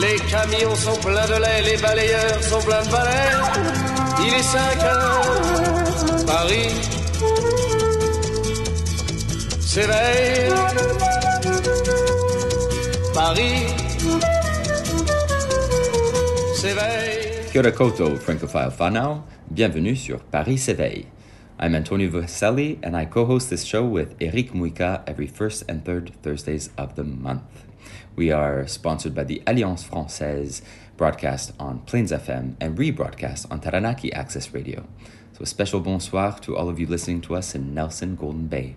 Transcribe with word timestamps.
Les 0.00 0.16
camions 0.28 0.74
sont 0.74 1.00
pleins 1.00 1.26
de 1.26 1.40
lait, 1.40 1.62
les 1.62 1.80
balayeurs 1.80 2.42
sont 2.42 2.60
pleins 2.60 2.82
de 2.82 2.90
balais. 2.90 3.32
Il 4.20 4.34
est 4.34 4.42
5 4.42 4.82
heures, 4.84 6.26
Paris 6.26 6.96
s'éveille. 9.60 10.52
Paris 13.14 13.66
s'éveille. 16.54 17.50
Kia 17.52 17.60
ora 17.60 17.70
koutou, 17.72 18.16
Francophile 18.16 18.70
whanau. 18.78 19.22
Bienvenue 19.50 19.96
sur 19.96 20.20
Paris 20.20 20.58
s'éveille. 20.58 21.06
I'm 21.58 21.74
Antonio 21.74 22.10
Vaselli, 22.10 22.78
and 22.82 22.94
I 22.94 23.06
co-host 23.06 23.48
this 23.48 23.64
show 23.64 23.84
with 23.84 24.14
Eric 24.20 24.52
Muika 24.52 25.02
every 25.06 25.26
first 25.26 25.64
and 25.70 25.80
third 25.86 26.10
Thursdays 26.22 26.68
of 26.76 26.96
the 26.96 27.04
month. 27.04 27.64
We 28.14 28.30
are 28.30 28.66
sponsored 28.66 29.14
by 29.14 29.24
the 29.24 29.42
Alliance 29.46 29.84
Française, 29.84 30.62
broadcast 30.96 31.52
on 31.58 31.80
Plains 31.80 32.12
FM 32.12 32.56
and 32.60 32.78
rebroadcast 32.78 33.50
on 33.50 33.60
Taranaki 33.60 34.12
Access 34.12 34.54
Radio. 34.54 34.86
So 35.34 35.42
a 35.42 35.46
special 35.46 35.80
bonsoir 35.80 36.38
to 36.40 36.56
all 36.56 36.68
of 36.68 36.80
you 36.80 36.86
listening 36.86 37.20
to 37.22 37.34
us 37.34 37.54
in 37.54 37.74
Nelson, 37.74 38.16
Golden 38.16 38.46
Bay. 38.46 38.76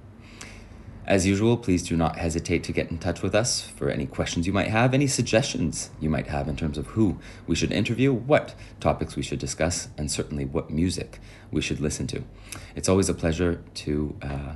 As 1.10 1.26
usual, 1.26 1.58
please 1.58 1.82
do 1.82 1.98
not 1.98 2.18
hesitate 2.18 2.64
to 2.66 2.72
get 2.72 2.92
in 2.92 3.00
touch 3.00 3.24
with 3.24 3.34
us 3.34 3.62
for 3.62 3.90
any 3.90 4.06
questions 4.06 4.46
you 4.46 4.54
might 4.54 4.68
have, 4.68 4.94
any 4.94 5.08
suggestions 5.08 5.90
you 6.00 6.08
might 6.08 6.28
have 6.28 6.48
in 6.48 6.56
terms 6.56 6.78
of 6.78 6.86
who 6.88 7.18
we 7.48 7.56
should 7.56 7.72
interview, 7.72 8.14
what 8.14 8.54
topics 8.80 9.16
we 9.16 9.24
should 9.24 9.40
discuss, 9.40 9.88
and 9.98 10.12
certainly 10.12 10.46
what 10.46 10.70
music 10.70 11.20
we 11.50 11.62
should 11.62 11.80
listen 11.80 12.06
to. 12.08 12.24
It's 12.76 12.88
always 12.88 13.10
a 13.10 13.16
pleasure 13.16 13.64
to. 13.76 14.16
Uh, 14.22 14.54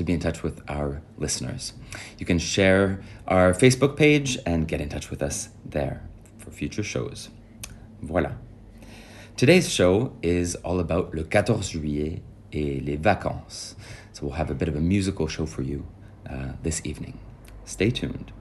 to 0.00 0.04
be 0.04 0.14
in 0.14 0.18
touch 0.18 0.42
with 0.42 0.62
our 0.66 1.02
listeners. 1.18 1.74
You 2.18 2.24
can 2.24 2.38
share 2.38 3.02
our 3.28 3.52
Facebook 3.52 3.98
page 3.98 4.38
and 4.46 4.66
get 4.66 4.80
in 4.80 4.88
touch 4.88 5.10
with 5.10 5.22
us 5.22 5.50
there 5.62 6.00
for 6.38 6.50
future 6.50 6.82
shows. 6.82 7.28
Voilà. 8.02 8.32
Today's 9.36 9.68
show 9.68 10.16
is 10.22 10.54
all 10.64 10.80
about 10.80 11.12
le 11.12 11.24
14 11.24 11.62
juillet 11.62 12.22
et 12.50 12.80
les 12.80 12.96
vacances. 12.96 13.76
So 14.14 14.26
we'll 14.26 14.36
have 14.36 14.50
a 14.50 14.54
bit 14.54 14.68
of 14.68 14.76
a 14.76 14.80
musical 14.80 15.28
show 15.28 15.44
for 15.44 15.60
you 15.60 15.84
uh, 16.30 16.52
this 16.62 16.80
evening. 16.86 17.18
Stay 17.66 17.90
tuned. 17.90 18.32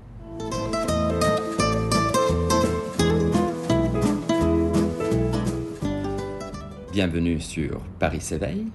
Bienvenue 6.93 7.41
sur 7.41 7.81
Paris 7.99 8.21
s'éveille. 8.21 8.67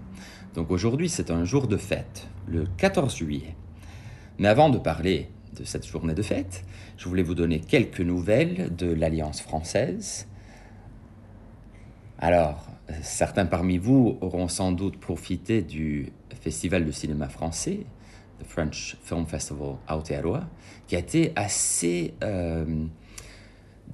Donc 0.55 0.70
aujourd'hui 0.70 1.08
c'est 1.08 1.30
un 1.30 1.44
jour 1.44 1.66
de 1.66 1.77
fête, 1.78 2.28
le 2.47 2.67
14 2.77 3.17
juillet. 3.17 3.55
Mais 4.39 4.48
avant 4.48 4.70
de 4.70 4.78
parler 4.78 5.28
de 5.56 5.64
cette 5.64 5.87
journée 5.87 6.14
de 6.14 6.23
fête, 6.23 6.64
je 6.97 7.09
voulais 7.09 7.23
vous 7.23 7.34
donner 7.34 7.61
quelques 7.61 8.01
nouvelles 8.01 8.75
de 8.75 8.92
l'Alliance 8.92 9.41
française. 9.41 10.27
Alors, 12.19 12.67
certains 13.03 13.47
parmi 13.47 13.78
vous 13.78 14.19
auront 14.20 14.48
sans 14.48 14.73
doute 14.73 14.98
profité 14.98 15.62
du 15.62 16.13
Festival 16.41 16.85
de 16.85 16.91
cinéma 16.91 17.29
français, 17.29 17.86
the 18.39 18.47
French 18.47 18.97
Film 19.02 19.27
Festival 19.27 19.77
Aotearoa, 19.86 20.47
qui 20.86 20.97
a 20.97 20.98
été 20.98 21.33
assez 21.36 22.14
euh, 22.23 22.85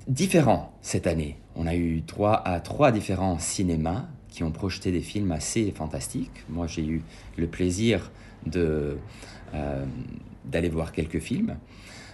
différent 0.09 0.73
cette 0.83 1.07
année. 1.07 1.39
On 1.55 1.67
a 1.67 1.77
eu 1.77 2.01
droit 2.01 2.43
à 2.45 2.61
trois 2.61 2.91
différents 2.91 3.39
cinémas 3.39 4.07
qui 4.29 4.43
ont 4.43 4.51
projeté 4.51 4.91
des 4.93 5.01
films 5.01 5.33
assez 5.33 5.71
fantastiques. 5.73 6.45
Moi, 6.49 6.67
j'ai 6.67 6.85
eu 6.85 7.03
le 7.37 7.47
plaisir 7.47 8.11
de, 8.47 8.99
euh, 9.55 9.85
d'aller 10.45 10.69
voir 10.69 10.93
quelques 10.93 11.21
films 11.21 11.57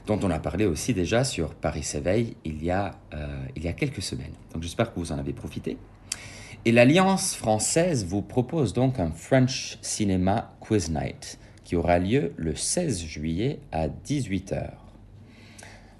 dont 0.06 0.20
on 0.22 0.31
a 0.31 0.38
parlé 0.38 0.64
aussi 0.64 0.94
déjà 0.94 1.25
sur 1.25 1.54
Paris 1.54 1.82
s'éveille 1.82 2.37
il, 2.44 2.64
y 2.64 2.70
a, 2.70 2.92
euh, 3.12 3.44
il 3.56 3.64
y 3.64 3.69
a 3.69 3.72
quelques 3.72 4.03
semaines. 4.03 4.32
Donc 4.53 4.62
j'espère 4.62 4.92
que 4.92 5.00
vous 5.00 5.12
en 5.12 5.19
avez 5.19 5.32
profité. 5.32 5.76
Et 6.65 6.72
l'Alliance 6.72 7.34
française 7.34 8.04
vous 8.06 8.22
propose 8.22 8.72
donc 8.72 8.98
un 8.98 9.10
French 9.10 9.78
Cinema 9.82 10.56
Quiz 10.60 10.91
Night 10.91 11.38
qui 11.65 11.76
aura 11.76 11.98
lieu 11.98 12.32
le 12.36 12.54
16 12.54 13.04
juillet 13.04 13.60
à 13.72 13.88
18h. 13.88 14.70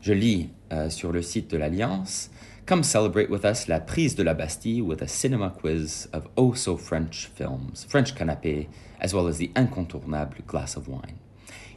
Je 0.00 0.12
lis 0.12 0.50
euh, 0.72 0.88
sur 0.88 1.10
le 1.10 1.22
site 1.22 1.50
de 1.50 1.56
l'Alliance 1.56 2.31
Come 2.66 2.82
celebrate 2.82 3.31
with 3.31 3.44
us 3.44 3.69
la 3.69 3.78
prise 3.78 4.16
de 4.16 4.25
la 4.25 4.34
Bastille 4.34 4.82
with 4.82 5.00
a 5.00 5.06
cinema 5.06 5.50
quiz 5.50 6.09
of 6.12 6.27
oh 6.37 6.53
so 6.54 6.77
French 6.77 7.27
films, 7.27 7.84
French 7.84 8.16
canapé, 8.16 8.66
as 9.00 9.15
well 9.15 9.28
as 9.28 9.38
the 9.38 9.53
incontournable 9.54 10.43
glass 10.49 10.75
of 10.75 10.88
wine. 10.88 11.21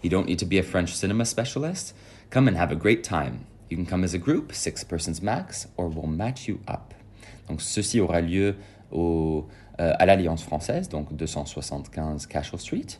You 0.01 0.09
don't 0.09 0.25
need 0.25 0.39
to 0.39 0.47
be 0.47 0.57
a 0.57 0.63
French 0.63 0.95
cinema 0.95 1.25
specialist. 1.25 1.94
Come 2.31 2.47
and 2.47 2.57
have 2.57 2.72
a 2.72 2.75
great 2.75 3.03
time. 3.03 3.45
You 3.69 3.77
can 3.77 3.85
come 3.85 4.03
as 4.03 4.16
a 4.16 4.17
group, 4.17 4.51
six 4.51 4.83
persons 4.83 5.22
max, 5.22 5.67
or 5.77 5.89
we'll 5.89 6.07
match 6.07 6.47
you 6.47 6.59
up. 6.67 6.95
Donc 7.47 7.61
ceci 7.61 8.00
aura 8.00 8.21
lieu 8.21 8.56
euh, 8.91 9.44
à 9.77 10.07
l'Alliance 10.07 10.41
française, 10.41 10.89
donc 10.89 11.16
275 11.16 12.25
Cashel 12.25 12.59
Street. 12.59 12.97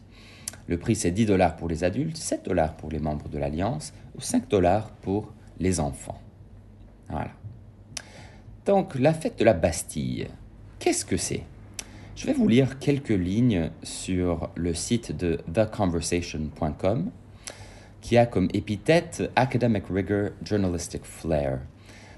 Le 0.67 0.77
prix 0.77 0.95
c'est 0.95 1.09
10 1.09 1.25
dollars 1.25 1.56
pour 1.56 1.67
les 1.67 1.83
adultes, 1.83 2.17
7 2.17 2.45
dollars 2.45 2.77
pour 2.77 2.91
les 2.91 3.00
membres 3.00 3.29
de 3.29 3.39
l'Alliance 3.39 3.94
ou 4.16 4.21
5 4.21 4.47
dollars 4.47 4.91
pour 5.01 5.33
les 5.57 5.79
enfants. 5.79 6.21
Voilà. 7.09 7.31
Donc 8.69 8.94
la 9.00 9.16
fête 9.16 9.40
de 9.40 9.46
la 9.46 9.53
Bastille, 9.53 10.28
qu'est-ce 10.78 11.03
que 11.03 11.18
c'est? 11.18 11.41
Je 12.16 12.28
vais 12.28 12.34
vous 12.34 12.47
lire 12.47 12.78
quelques 12.78 13.09
lignes 13.09 13.72
sur 13.81 14.52
le 14.53 14.75
site 14.75 15.12
de 15.12 15.40
theconversation.com 15.52 17.09
qui 18.00 18.16
a 18.16 18.28
comme 18.28 18.47
épithète 18.53 19.31
Academic 19.35 19.85
Rigor, 19.90 20.30
Journalistic 20.46 21.03
Flair. 21.03 21.62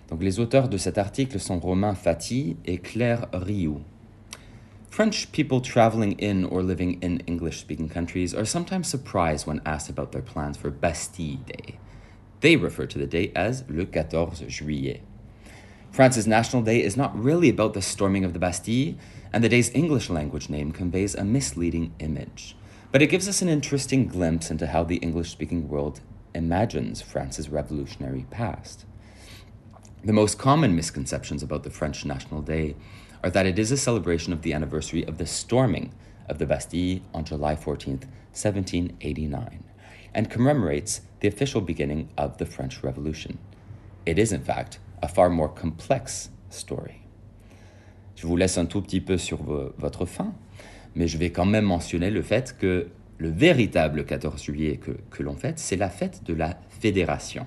Donc 0.09 0.21
les 0.21 0.41
auteurs 0.41 0.67
de 0.67 0.75
cet 0.75 0.97
article 0.97 1.39
sont 1.39 1.57
Romain 1.57 1.95
Fati 1.95 2.57
et 2.65 2.79
Claire 2.79 3.27
Rioux. 3.31 3.79
French 4.89 5.27
people 5.27 5.61
traveling 5.61 6.17
in 6.21 6.43
or 6.43 6.61
living 6.61 6.99
in 7.01 7.19
English 7.29 7.61
speaking 7.61 7.87
countries 7.87 8.35
are 8.35 8.45
sometimes 8.45 8.89
surprised 8.89 9.47
when 9.47 9.61
asked 9.63 9.89
about 9.89 10.11
their 10.11 10.21
plans 10.21 10.57
for 10.57 10.69
Bastille 10.69 11.39
Day. 11.47 11.79
They 12.41 12.57
refer 12.57 12.87
to 12.87 12.99
the 12.99 13.07
date 13.07 13.31
as 13.37 13.63
le 13.69 13.85
14 13.85 14.49
juillet. 14.49 15.01
France's 15.91 16.25
National 16.25 16.61
Day 16.61 16.81
is 16.81 16.95
not 16.95 17.21
really 17.21 17.49
about 17.49 17.73
the 17.73 17.81
storming 17.81 18.23
of 18.23 18.31
the 18.31 18.39
Bastille, 18.39 18.95
and 19.33 19.43
the 19.43 19.49
day's 19.49 19.69
English 19.75 20.09
language 20.09 20.49
name 20.49 20.71
conveys 20.71 21.15
a 21.15 21.25
misleading 21.25 21.93
image. 21.99 22.55
But 22.93 23.01
it 23.01 23.07
gives 23.07 23.27
us 23.27 23.41
an 23.41 23.49
interesting 23.49 24.07
glimpse 24.07 24.49
into 24.49 24.67
how 24.67 24.85
the 24.85 24.95
English 24.97 25.31
speaking 25.31 25.67
world 25.67 25.99
imagines 26.33 27.01
France's 27.01 27.49
revolutionary 27.49 28.25
past. 28.29 28.85
The 30.01 30.13
most 30.13 30.37
common 30.37 30.77
misconceptions 30.77 31.43
about 31.43 31.63
the 31.63 31.69
French 31.69 32.05
National 32.05 32.41
Day 32.41 32.77
are 33.21 33.29
that 33.29 33.45
it 33.45 33.59
is 33.59 33.69
a 33.69 33.77
celebration 33.77 34.31
of 34.31 34.43
the 34.43 34.53
anniversary 34.53 35.05
of 35.05 35.17
the 35.17 35.25
storming 35.25 35.91
of 36.29 36.37
the 36.37 36.45
Bastille 36.45 37.01
on 37.13 37.25
July 37.25 37.55
14th, 37.57 38.07
1789, 38.31 39.61
and 40.13 40.29
commemorates 40.29 41.01
the 41.19 41.27
official 41.27 41.59
beginning 41.59 42.07
of 42.17 42.37
the 42.37 42.45
French 42.45 42.81
Revolution. 42.81 43.39
It 44.05 44.17
is, 44.17 44.31
in 44.31 44.41
fact, 44.41 44.79
a 45.01 45.07
far 45.07 45.29
more 45.29 45.53
complex 45.53 46.31
story. 46.49 46.93
Je 48.15 48.27
vous 48.27 48.37
laisse 48.37 48.57
un 48.57 48.65
tout 48.65 48.81
petit 48.81 49.01
peu 49.01 49.17
sur 49.17 49.39
votre 49.77 50.05
faim, 50.05 50.33
mais 50.95 51.07
je 51.07 51.17
vais 51.17 51.31
quand 51.31 51.45
même 51.45 51.65
mentionner 51.65 52.11
le 52.11 52.21
fait 52.21 52.55
que 52.57 52.87
le 53.17 53.29
véritable 53.29 54.05
14 54.05 54.43
juillet 54.43 54.77
que, 54.77 54.91
que 55.09 55.23
l'on 55.23 55.35
fête, 55.35 55.59
c'est 55.59 55.75
la 55.75 55.89
fête 55.89 56.23
de 56.23 56.33
la 56.33 56.59
Fédération, 56.69 57.45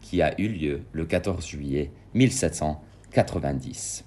qui 0.00 0.22
a 0.22 0.40
eu 0.40 0.48
lieu 0.48 0.82
le 0.92 1.04
14 1.04 1.46
juillet 1.46 1.90
1790. 2.14 4.04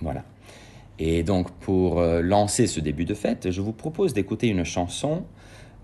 Voilà. 0.00 0.24
Et 0.98 1.22
donc 1.22 1.50
pour 1.52 1.98
euh, 1.98 2.20
lancer 2.22 2.66
ce 2.66 2.80
début 2.80 3.04
de 3.04 3.14
fête, 3.14 3.50
je 3.50 3.60
vous 3.60 3.72
propose 3.72 4.12
d'écouter 4.12 4.48
une 4.48 4.64
chanson 4.64 5.24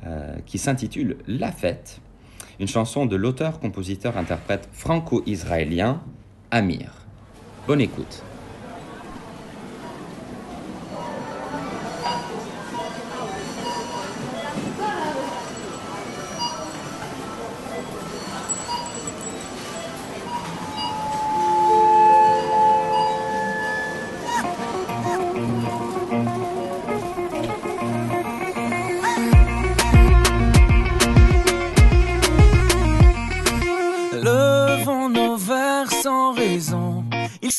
euh, 0.06 0.36
qui 0.46 0.58
s'intitule 0.58 1.16
La 1.26 1.50
fête 1.50 2.00
une 2.60 2.68
chanson 2.68 3.06
de 3.06 3.16
l'auteur-compositeur-interprète 3.16 4.68
franco-israélien 4.72 6.02
Amir. 6.50 6.92
Bonne 7.66 7.80
écoute. 7.80 8.22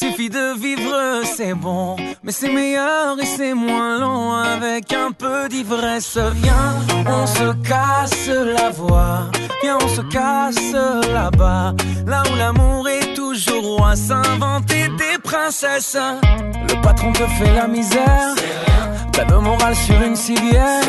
Suffit 0.01 0.29
de 0.29 0.59
vivre, 0.59 1.21
c'est 1.25 1.53
bon. 1.53 1.95
Mais 2.23 2.31
c'est 2.31 2.51
meilleur 2.51 3.19
et 3.21 3.25
c'est 3.25 3.53
moins 3.53 3.99
long 3.99 4.33
avec 4.33 4.91
un 4.93 5.11
peu 5.11 5.47
d'ivresse. 5.47 6.17
Viens, 6.41 6.75
on 7.05 7.27
se 7.27 7.53
casse 7.67 8.27
la 8.27 8.69
voix. 8.71 9.29
Viens, 9.61 9.77
on 9.79 9.87
se 9.87 10.01
casse 10.01 10.73
là-bas. 11.13 11.75
Là 12.07 12.23
où 12.31 12.35
l'amour 12.35 12.89
est 12.89 13.13
toujours 13.13 13.77
roi. 13.77 13.95
S'inventer 13.95 14.87
des 14.97 15.17
princesses. 15.23 15.97
Le 16.69 16.81
patron 16.81 17.11
te 17.13 17.27
fait 17.37 17.53
la 17.53 17.67
misère. 17.67 18.33
T'as 19.11 19.25
le 19.25 19.39
moral 19.39 19.75
sur 19.75 20.01
une 20.01 20.15
civière. 20.15 20.83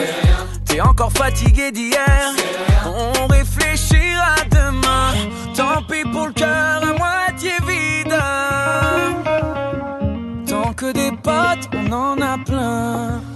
T'es 0.64 0.80
encore 0.80 1.12
fatigué 1.12 1.70
d'hier. 1.70 2.24
On 2.86 3.26
réfléchira 3.26 4.36
demain. 4.50 5.12
Tant 5.54 5.82
pis 5.88 6.04
pour 6.10 6.28
le 6.28 6.32
cœur 6.32 6.81
potes, 11.22 11.68
on 11.72 11.92
en 11.92 12.22
a 12.22 12.38
plein. 12.44 13.31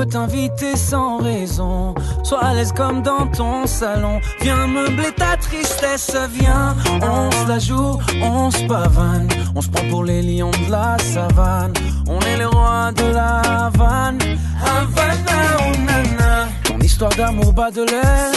Peux 0.00 0.06
t'inviter 0.06 0.76
sans 0.76 1.18
raison. 1.18 1.94
Sois 2.22 2.42
à 2.42 2.54
l'aise 2.54 2.72
comme 2.72 3.02
dans 3.02 3.26
ton 3.26 3.66
salon. 3.66 4.18
Viens 4.40 4.66
meubler 4.66 5.12
ta 5.14 5.36
tristesse. 5.36 6.16
Viens, 6.38 6.74
on 7.02 7.30
se 7.30 7.48
la 7.48 7.58
joue, 7.58 7.98
on 8.22 8.50
se 8.50 8.64
pavane. 8.64 9.28
On 9.54 9.60
se 9.60 9.68
prend 9.68 9.86
pour 9.90 10.04
les 10.04 10.22
lions 10.22 10.52
de 10.52 10.70
la 10.70 10.96
savane. 11.12 11.74
On 12.08 12.18
est 12.20 12.38
les 12.38 12.46
rois 12.46 12.92
de 12.92 13.12
la 13.12 13.40
Havane. 13.66 14.18
Havana, 14.64 15.40
oh 15.58 15.76
nana. 15.86 16.48
Ton 16.64 16.78
histoire 16.78 17.14
d'amour 17.18 17.52
bas 17.52 17.70
de 17.70 17.82
l'air. 17.82 18.30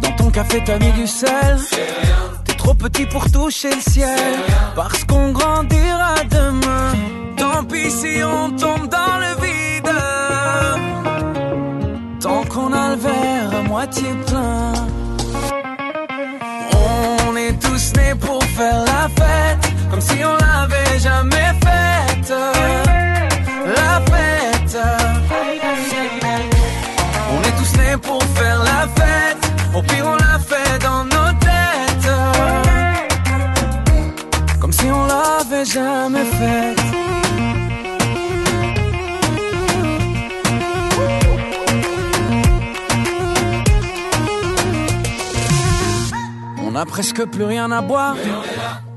Dans 0.00 0.12
ton 0.12 0.30
café, 0.30 0.62
t'as 0.64 0.78
mis 0.78 0.92
du 0.92 1.08
sel. 1.08 1.58
T'es 2.44 2.54
trop 2.54 2.74
petit 2.74 3.06
pour 3.06 3.28
toucher 3.32 3.70
le 3.74 3.80
ciel. 3.80 4.34
Parce 4.76 5.02
qu'on 5.02 5.32
grandira 5.32 6.14
demain. 6.30 6.92
Tant 7.36 7.64
pis 7.64 7.90
si 7.90 8.22
on 8.22 8.50
tombe 8.50 8.88
dans 8.88 9.03
qu'on 12.54 12.72
a 12.72 12.90
le 12.90 12.96
verre 12.96 13.58
à 13.58 13.62
moitié 13.62 14.08
plein. 14.26 14.72
On 17.26 17.36
est 17.36 17.54
tous 17.60 17.92
nés 17.96 18.14
pour 18.14 18.42
faire 18.44 18.80
la 18.92 19.08
fête. 19.18 19.64
Comme 19.90 20.00
si 20.00 20.18
on 20.24 20.36
l'avait 20.44 20.98
jamais 20.98 21.50
faite. 21.64 22.32
La 23.78 24.00
fête. 24.10 24.78
On 27.32 27.40
est 27.48 27.56
tous 27.58 27.72
nés 27.78 27.96
pour 28.00 28.22
faire 28.38 28.60
la 28.70 28.82
fête. 28.98 29.42
Au 29.74 29.82
pire, 29.82 30.06
on 30.06 30.16
l'a 30.24 30.38
fait 30.50 30.78
dans 30.88 31.04
nos 31.04 31.32
têtes. 31.46 32.10
Comme 34.60 34.72
si 34.72 34.86
on 34.86 35.06
l'avait 35.06 35.64
jamais 35.64 36.24
faite. 36.24 36.83
N'a 46.74 46.84
presque 46.84 47.24
plus 47.26 47.44
rien 47.44 47.70
à 47.70 47.80
boire. 47.80 48.16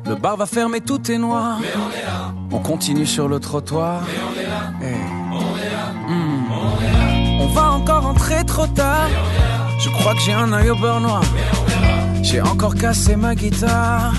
Le 0.08 0.16
bar 0.16 0.36
va 0.36 0.48
fermer, 0.48 0.82
tout 0.82 1.12
est 1.12 1.20
noir. 1.20 1.60
On 2.52 2.58
continue 2.58 3.06
sur 3.06 3.28
le 3.28 3.40
trottoir. 3.40 4.02
Eh. 4.82 4.96
Hmm. 6.12 6.46
On 7.40 7.48
va 7.48 7.72
encore 7.74 8.08
entrer 8.08 8.44
trop 8.46 8.66
tard. 8.66 9.08
Je 9.80 9.90
crois 9.90 10.16
que 10.16 10.22
j'ai 10.22 10.34
un 10.34 10.52
œil 10.54 10.72
au 10.72 10.76
beurre 10.76 11.02
noir. 11.02 11.22
J'ai 12.24 12.42
encore 12.42 12.74
cassé 12.74 13.16
ma 13.16 13.36
guitare. 13.36 14.12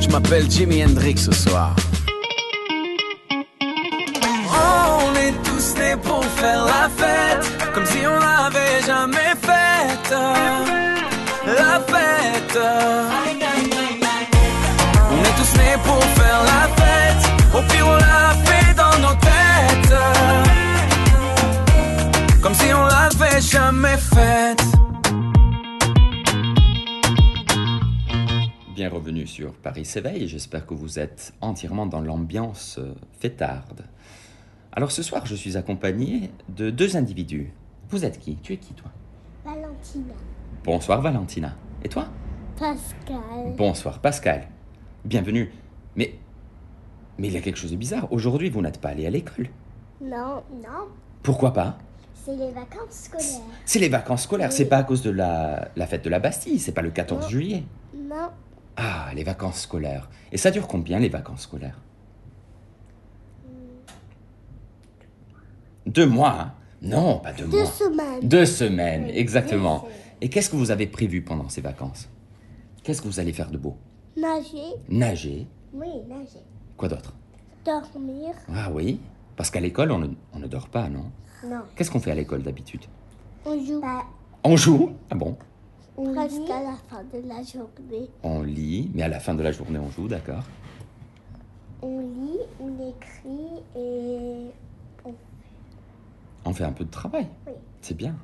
Je 0.00 0.08
m'appelle 0.08 0.50
Jimi 0.50 0.82
Hendrix 0.82 1.18
ce 1.18 1.32
soir. 1.32 1.76
On 5.04 5.14
est 5.16 5.34
tous 5.44 5.74
nés 5.78 5.96
pour 6.02 6.24
faire 6.40 6.64
la 6.64 6.88
fête, 6.88 7.72
comme 7.74 7.84
si 7.84 7.98
on 8.06 8.18
l'avait 8.18 8.80
jamais 8.86 9.34
faite. 9.48 10.14
La 11.46 11.78
fête. 11.80 12.91
Jamais 23.42 23.96
faite. 23.96 24.62
Bien 28.74 28.88
revenu 28.88 29.26
sur 29.26 29.52
Paris 29.52 29.84
s'éveille, 29.84 30.28
j'espère 30.28 30.66
que 30.66 30.74
vous 30.74 30.98
êtes 30.98 31.34
entièrement 31.40 31.86
dans 31.86 32.00
l'ambiance 32.00 32.78
euh, 32.78 32.94
fêtarde. 33.20 33.84
Alors 34.72 34.90
ce 34.90 35.02
soir, 35.02 35.26
je 35.26 35.34
suis 35.34 35.56
accompagné 35.56 36.30
de 36.48 36.70
deux 36.70 36.96
individus. 36.96 37.52
Vous 37.90 38.04
êtes 38.04 38.18
qui? 38.18 38.36
Tu 38.36 38.54
es 38.54 38.56
qui 38.56 38.72
toi? 38.74 38.90
Valentina. 39.44 40.14
Bonsoir 40.64 41.02
Valentina. 41.02 41.54
Et 41.84 41.88
toi? 41.88 42.06
Pascal. 42.58 43.54
Bonsoir 43.56 43.98
Pascal. 44.00 44.48
Bienvenue. 45.04 45.50
Mais 45.96 46.14
mais 47.18 47.28
il 47.28 47.34
y 47.34 47.36
a 47.36 47.40
quelque 47.40 47.58
chose 47.58 47.72
de 47.72 47.76
bizarre. 47.76 48.10
Aujourd'hui, 48.10 48.48
vous 48.48 48.62
n'êtes 48.62 48.80
pas 48.80 48.88
allé 48.90 49.06
à 49.06 49.10
l'école. 49.10 49.48
Non, 50.00 50.42
non, 50.50 50.88
Pourquoi 51.22 51.52
pas? 51.52 51.76
C'est 52.24 52.36
les 52.36 52.50
vacances 52.52 52.90
scolaires. 52.90 53.40
C'est 53.64 53.78
les 53.78 53.88
vacances 53.88 54.22
scolaires. 54.22 54.48
Oui. 54.50 54.54
C'est 54.56 54.66
pas 54.66 54.78
à 54.78 54.82
cause 54.84 55.02
de 55.02 55.10
la, 55.10 55.68
la 55.76 55.86
fête 55.86 56.04
de 56.04 56.10
la 56.10 56.18
Bastille. 56.18 56.58
C'est 56.58 56.72
pas 56.72 56.82
le 56.82 56.90
14 56.90 57.22
Non. 57.22 57.28
juillet. 57.28 57.64
Non, 57.94 58.30
Ah, 58.76 59.10
les 59.14 59.24
vacances 59.24 59.60
scolaires. 59.62 60.08
Et 60.30 60.36
ça 60.38 60.50
dure 60.50 60.66
combien 60.68 60.98
les 60.98 61.08
vacances 61.08 61.42
scolaires? 61.42 61.78
Deux 65.86 66.06
mois. 66.06 66.36
hein? 66.40 66.52
Non, 66.80 67.18
pas 67.18 67.32
deux, 67.32 67.46
deux 67.46 67.58
mois. 67.62 67.66
semaines. 67.66 68.20
Deux 68.28 68.46
semaines, 68.46 69.04
Oui, 69.04 69.12
exactement. 69.14 69.80
deux 69.80 69.86
semaines. 69.88 69.98
Et 70.20 70.28
qu'est-ce 70.30 70.50
que 70.50 70.56
vous 70.56 70.70
avez 70.70 70.86
prévu 70.86 71.22
pendant 71.22 71.48
ces 71.48 71.60
vacances? 71.60 72.08
Qu'est-ce 72.82 73.02
que 73.02 73.08
vous 73.08 73.20
allez 73.20 73.32
faire 73.32 73.50
de 73.50 73.58
beau? 73.58 73.76
Nager. 74.16 74.74
Nager. 74.88 75.46
Oui, 75.72 75.88
nager. 76.08 76.42
Quoi 76.76 76.88
d'autre? 76.88 77.14
Dormir. 77.64 78.34
Ah 78.54 78.70
oui 78.72 79.00
Parce 79.36 79.50
qu'à 79.50 79.60
l'école, 79.60 79.90
on 79.92 79.98
ne, 79.98 80.08
on 80.32 80.38
ne 80.38 80.46
dort 80.46 80.68
pas, 80.68 80.88
non? 80.88 81.10
Non. 81.44 81.62
Qu'est-ce 81.74 81.90
qu'on 81.90 82.00
fait 82.00 82.10
à 82.10 82.14
l'école 82.14 82.42
d'habitude? 82.42 82.82
On 83.44 83.58
joue. 83.64 83.80
Bah, 83.80 84.02
On 84.44 84.56
joue? 84.56 84.90
Ah 85.10 85.14
bon? 85.14 85.36
On 85.96 86.12
Presque 86.14 86.48
à 86.50 86.62
la 86.62 86.74
fin 86.88 87.02
de 87.04 87.28
la 87.28 87.42
journée. 87.42 88.08
On 88.22 88.42
lit, 88.42 88.90
mais 88.94 89.02
à 89.02 89.08
la 89.08 89.20
fin 89.20 89.34
de 89.34 89.42
la 89.42 89.52
journée, 89.52 89.78
on 89.78 89.90
joue, 89.90 90.08
d'accord? 90.08 90.42
On 91.82 91.98
lit, 92.00 92.38
on 92.60 92.68
écrit 92.88 93.62
et 93.76 94.46
on... 95.04 95.14
On 96.44 96.52
fait 96.54 96.64
un 96.64 96.72
peu 96.72 96.84
de 96.84 96.90
travail. 96.90 97.26
Oui. 97.46 97.52
C'est 97.80 97.96
bien. 97.96 98.14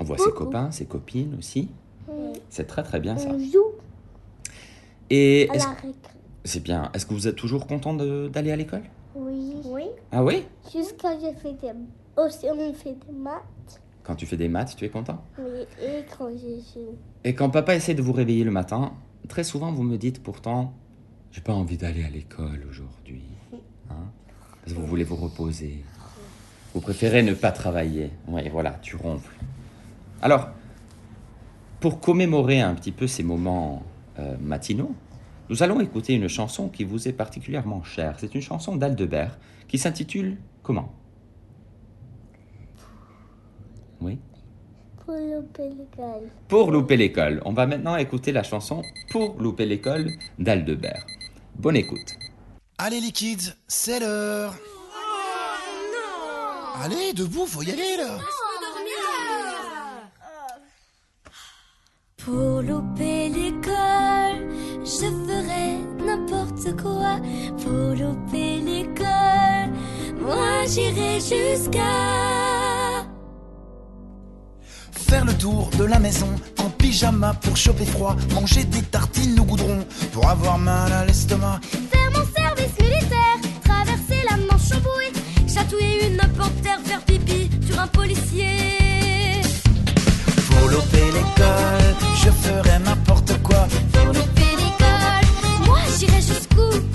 On 0.00 0.04
voit 0.04 0.18
ses 0.18 0.30
copains, 0.32 0.70
ses 0.72 0.84
copines 0.86 1.36
aussi. 1.38 1.68
Oui. 2.08 2.32
C'est 2.50 2.66
très 2.66 2.82
très 2.82 3.00
bien 3.00 3.16
ça. 3.16 3.28
On 3.30 3.38
joue 3.38 3.72
Et 5.10 5.48
à 5.50 5.54
est-ce- 5.54 5.64
la 5.66 5.72
récré. 5.72 5.92
c'est 6.44 6.62
bien. 6.62 6.90
Est-ce 6.94 7.06
que 7.06 7.14
vous 7.14 7.26
êtes 7.28 7.36
toujours 7.36 7.66
content 7.66 7.94
de- 7.94 8.28
d'aller 8.28 8.52
à 8.52 8.56
l'école? 8.56 8.82
Oui. 9.14 9.54
Oui. 9.64 9.84
Ah 10.12 10.22
oui? 10.22 10.44
Jusqu'à 10.72 11.18
j'ai 11.18 11.32
fait 11.34 11.52
des... 11.54 11.72
Aussi, 12.16 12.46
on 12.50 12.72
fait 12.72 12.96
des 13.06 13.12
maths. 13.12 13.82
Quand 14.02 14.14
tu 14.14 14.24
fais 14.24 14.36
des 14.36 14.48
maths, 14.48 14.74
tu 14.76 14.84
es 14.84 14.88
content? 14.88 15.22
Oui. 15.38 15.66
Et 15.82 16.04
quand 16.16 16.30
je 16.30 16.60
joue. 16.60 16.96
Et 17.24 17.34
quand 17.34 17.50
papa 17.50 17.74
essaie 17.74 17.94
de 17.94 18.02
vous 18.02 18.12
réveiller 18.12 18.44
le 18.44 18.50
matin, 18.50 18.92
très 19.28 19.44
souvent 19.44 19.72
vous 19.72 19.82
me 19.82 19.98
dites 19.98 20.22
pourtant, 20.22 20.72
j'ai 21.32 21.40
pas 21.40 21.52
envie 21.52 21.76
d'aller 21.76 22.04
à 22.04 22.08
l'école 22.08 22.64
aujourd'hui. 22.70 23.24
Hein 23.90 24.06
Parce 24.62 24.74
que 24.74 24.80
vous 24.80 24.86
voulez 24.86 25.04
vous 25.04 25.16
reposer. 25.16 25.84
Vous 26.72 26.80
préférez 26.80 27.22
ne 27.22 27.34
pas 27.34 27.52
travailler. 27.52 28.10
Oui, 28.28 28.48
voilà, 28.48 28.78
tu 28.80 28.96
ronfles. 28.96 29.36
Alors, 30.22 30.48
pour 31.80 32.00
commémorer 32.00 32.60
un 32.60 32.74
petit 32.74 32.92
peu 32.92 33.06
ces 33.06 33.22
moments 33.22 33.82
euh, 34.18 34.36
matinaux, 34.40 34.94
nous 35.50 35.62
allons 35.62 35.80
écouter 35.80 36.14
une 36.14 36.28
chanson 36.28 36.68
qui 36.68 36.84
vous 36.84 37.08
est 37.08 37.12
particulièrement 37.12 37.82
chère. 37.82 38.16
C'est 38.18 38.34
une 38.34 38.40
chanson 38.40 38.76
d'Aldebert 38.76 39.38
qui 39.68 39.78
s'intitule 39.78 40.38
Comment? 40.62 40.92
Oui 44.00 44.18
Pour 45.04 45.14
louper 45.14 45.68
l'école. 45.70 46.30
pour 46.48 46.70
louper 46.70 46.96
l'école. 46.96 47.42
On 47.44 47.52
va 47.52 47.66
maintenant 47.66 47.96
écouter 47.96 48.32
la 48.32 48.42
chanson 48.42 48.82
Pour 49.10 49.36
louper 49.40 49.66
l'école 49.66 50.10
d'Aldebert. 50.38 51.04
Bonne 51.54 51.76
écoute. 51.76 52.14
Allez 52.78 53.00
les 53.00 53.12
kids, 53.12 53.54
c'est 53.66 54.00
l'heure. 54.00 54.54
Allez, 56.82 57.14
debout, 57.14 57.46
faut 57.46 57.62
y 57.62 57.70
aller 57.70 57.96
là. 57.96 58.18
Pour 62.18 62.60
louper 62.60 63.28
l'école, 63.30 64.50
je 64.84 65.06
ferai 65.06 65.78
n'importe 66.04 66.76
quoi. 66.82 67.16
Pour 67.62 67.94
louper 67.94 68.58
l'école, 68.60 69.70
moi 70.20 70.66
j'irai 70.66 71.14
jusqu'à 71.20 71.80
tour 75.38 75.70
de 75.78 75.84
la 75.84 75.98
maison 75.98 76.28
en 76.58 76.70
pyjama 76.70 77.34
pour 77.34 77.56
choper 77.56 77.86
froid. 77.86 78.16
Manger 78.34 78.64
des 78.64 78.82
tartines 78.82 79.38
au 79.40 79.44
goudron 79.44 79.84
pour 80.12 80.28
avoir 80.28 80.58
mal 80.58 80.92
à 80.92 81.04
l'estomac. 81.04 81.60
faire 81.90 82.10
mon 82.12 82.24
service 82.34 82.74
militaire, 82.80 83.38
traverser 83.64 84.20
la 84.28 84.36
Manche 84.36 84.72
en 84.72 84.80
bouée, 84.80 85.12
chatouiller 85.52 86.06
une 86.08 86.16
panthère, 86.36 86.78
faire 86.84 87.02
pipi 87.02 87.50
sur 87.66 87.78
un 87.78 87.86
policier. 87.88 88.70
Pour 90.48 90.68
louper 90.70 91.06
l'école, 91.16 91.94
je 92.24 92.30
ferai 92.30 92.78
n'importe 92.78 93.42
quoi. 93.42 93.66
Pour 93.92 94.06
louper 94.06 94.52
l'école, 94.62 95.66
moi 95.66 95.78
j'irai 95.98 96.20
jusqu'où? 96.20 96.85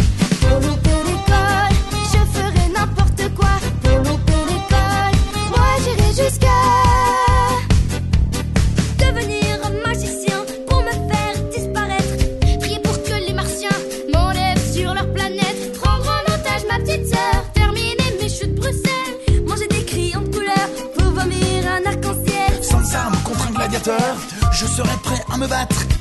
je 24.51 24.65
serai 24.67 24.95
prêt 25.03 25.23
à 25.31 25.37
me 25.37 25.47
battre. 25.47 26.00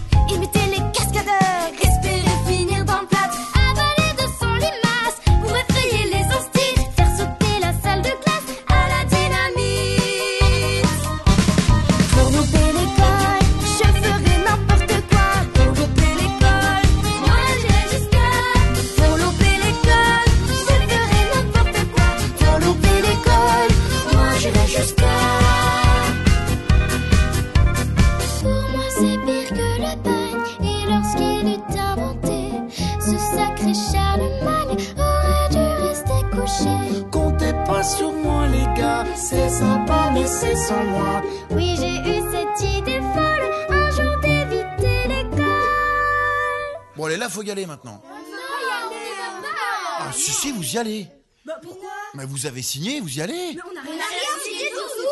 Pourquoi 51.62 51.90
Mais 52.14 52.24
vous 52.24 52.46
avez 52.46 52.62
signé, 52.62 53.00
vous 53.00 53.18
y 53.18 53.20
allez. 53.20 53.58
On 53.64 53.76
a 53.78 53.82
rien 53.82 54.02
signé 54.44 54.64
du 54.64 54.74
tout. 54.74 55.10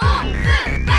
Arrête 0.00 0.89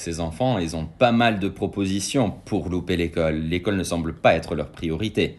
ces 0.00 0.20
enfants, 0.20 0.58
ils 0.58 0.76
ont 0.76 0.86
pas 0.86 1.12
mal 1.12 1.38
de 1.38 1.48
propositions 1.48 2.32
pour 2.44 2.68
louper 2.68 2.96
l'école. 2.96 3.36
L'école 3.36 3.76
ne 3.76 3.84
semble 3.84 4.14
pas 4.14 4.34
être 4.34 4.54
leur 4.54 4.70
priorité. 4.70 5.38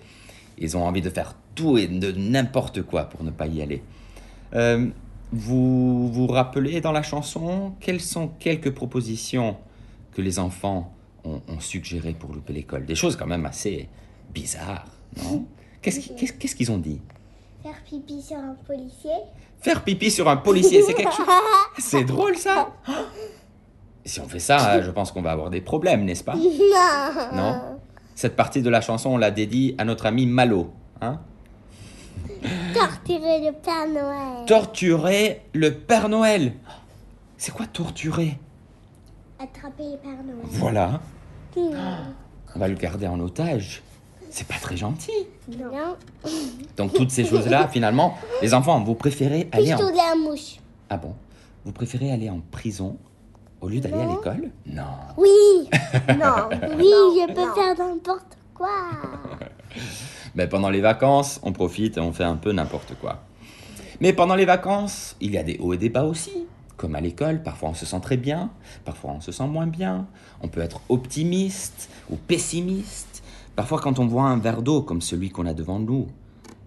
Ils 0.57 0.77
ont 0.77 0.85
envie 0.85 1.01
de 1.01 1.09
faire 1.09 1.35
tout 1.55 1.77
et 1.77 1.87
de 1.87 2.11
n'importe 2.11 2.83
quoi 2.83 3.05
pour 3.05 3.23
ne 3.23 3.31
pas 3.31 3.47
y 3.47 3.61
aller. 3.61 3.83
Euh, 4.53 4.87
vous 5.31 6.11
vous 6.11 6.27
rappelez 6.27 6.81
dans 6.81 6.91
la 6.91 7.03
chanson 7.03 7.73
quelles 7.79 8.01
sont 8.01 8.27
quelques 8.39 8.71
propositions 8.71 9.57
que 10.13 10.21
les 10.21 10.39
enfants 10.39 10.93
ont, 11.23 11.41
ont 11.47 11.59
suggérées 11.59 12.13
pour 12.13 12.33
louper 12.33 12.53
l'école? 12.53 12.85
Des 12.85 12.95
choses 12.95 13.15
quand 13.15 13.27
même 13.27 13.45
assez 13.45 13.89
bizarres, 14.33 14.87
non? 15.23 15.45
Qu'est-ce 15.81 16.55
qu'ils 16.55 16.71
ont 16.71 16.77
dit? 16.77 17.01
Faire 17.63 17.83
pipi 17.83 18.21
sur 18.21 18.37
un 18.37 18.55
policier. 18.65 19.11
Faire 19.61 19.83
pipi 19.83 20.11
sur 20.11 20.27
un 20.27 20.37
policier, 20.37 20.81
c'est 20.81 20.93
quelque 20.93 21.13
chose? 21.13 21.25
C'est 21.77 22.03
drôle 22.03 22.35
ça. 22.35 22.73
Si 24.05 24.19
on 24.19 24.27
fait 24.27 24.39
ça, 24.39 24.81
je 24.81 24.91
pense 24.91 25.11
qu'on 25.11 25.21
va 25.21 25.31
avoir 25.31 25.49
des 25.49 25.61
problèmes, 25.61 26.05
n'est-ce 26.05 26.23
pas? 26.23 26.35
Non? 26.35 26.41
Non 27.35 27.61
Cette 28.15 28.35
partie 28.35 28.61
de 28.61 28.69
la 28.69 28.81
chanson, 28.81 29.11
on 29.11 29.17
l'a 29.17 29.31
dédie 29.31 29.75
à 29.77 29.85
notre 29.85 30.05
ami 30.05 30.25
Malo. 30.25 30.71
Hein? 31.01 31.19
Torturer 32.73 33.41
le 33.41 33.51
Père 33.51 33.87
Noël. 33.87 34.45
Torturer 34.47 35.41
le 35.53 35.73
Père 35.73 36.09
Noël. 36.09 36.53
C'est 37.37 37.53
quoi 37.53 37.65
torturer? 37.67 38.37
Attraper 39.39 39.83
le 39.91 39.97
Père 39.97 40.23
Noël. 40.23 40.45
Voilà. 40.45 41.01
Non. 41.55 41.71
On 42.55 42.59
va 42.59 42.67
le 42.67 42.75
garder 42.75 43.07
en 43.07 43.19
otage. 43.19 43.81
C'est 44.29 44.47
pas 44.47 44.55
très 44.55 44.77
gentil. 44.77 45.11
Non. 45.49 45.97
Donc 46.77 46.93
toutes 46.93 47.11
ces 47.11 47.25
choses-là, 47.25 47.67
finalement, 47.67 48.17
les 48.41 48.53
enfants, 48.53 48.81
vous 48.83 48.95
préférez 48.95 49.47
aller 49.51 49.73
en... 49.73 49.77
Mouche. 50.17 50.57
Ah 50.89 50.97
bon? 50.97 51.13
Vous 51.65 51.71
préférez 51.71 52.11
aller 52.11 52.29
en 52.29 52.39
prison 52.51 52.97
au 53.61 53.69
lieu 53.69 53.79
d'aller 53.79 54.01
à 54.01 54.07
l'école? 54.07 54.51
Non. 54.65 54.83
Oui. 55.17 55.69
Non 56.19 56.49
Oui, 56.77 56.91
je 57.15 57.27
peux 57.27 57.53
faire 57.53 57.77
n'importe 57.77 58.37
quoi. 58.53 58.69
Mais 60.35 60.47
pendant 60.47 60.69
les 60.69 60.81
vacances, 60.81 61.39
on 61.43 61.53
profite 61.53 61.97
et 61.97 61.99
on 61.99 62.11
fait 62.11 62.23
un 62.23 62.35
peu 62.35 62.51
n'importe 62.51 62.95
quoi. 62.99 63.23
Mais 63.99 64.13
pendant 64.13 64.35
les 64.35 64.45
vacances, 64.45 65.15
il 65.21 65.31
y 65.31 65.37
a 65.37 65.43
des 65.43 65.57
hauts 65.59 65.73
et 65.73 65.77
des 65.77 65.89
bas 65.89 66.05
aussi. 66.05 66.47
Comme 66.77 66.95
à 66.95 67.01
l'école, 67.01 67.43
parfois 67.43 67.69
on 67.69 67.73
se 67.75 67.85
sent 67.85 67.99
très 68.01 68.17
bien, 68.17 68.49
parfois 68.85 69.11
on 69.11 69.21
se 69.21 69.31
sent 69.31 69.45
moins 69.45 69.67
bien. 69.67 70.07
On 70.41 70.47
peut 70.47 70.61
être 70.61 70.81
optimiste 70.89 71.89
ou 72.09 72.15
pessimiste. 72.15 73.21
Parfois 73.55 73.79
quand 73.79 73.99
on 73.99 74.07
voit 74.07 74.23
un 74.23 74.37
verre 74.37 74.63
d'eau 74.63 74.81
comme 74.81 75.01
celui 75.01 75.29
qu'on 75.29 75.45
a 75.45 75.53
devant 75.53 75.79
nous, 75.79 76.07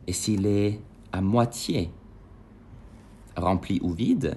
et 0.06 0.12
s'il 0.12 0.46
est 0.46 0.78
à 1.12 1.20
moitié 1.20 1.90
rempli 3.36 3.80
ou 3.82 3.90
vide, 3.92 4.36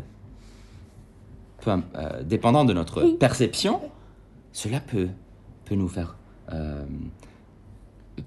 peu 1.75 1.83
euh, 1.95 2.23
dépendant 2.23 2.65
de 2.65 2.73
notre 2.73 3.03
perception, 3.17 3.81
cela 4.51 4.79
peut, 4.79 5.09
peut 5.65 5.75
nous 5.75 5.87
faire... 5.87 6.17
euh, 6.53 6.85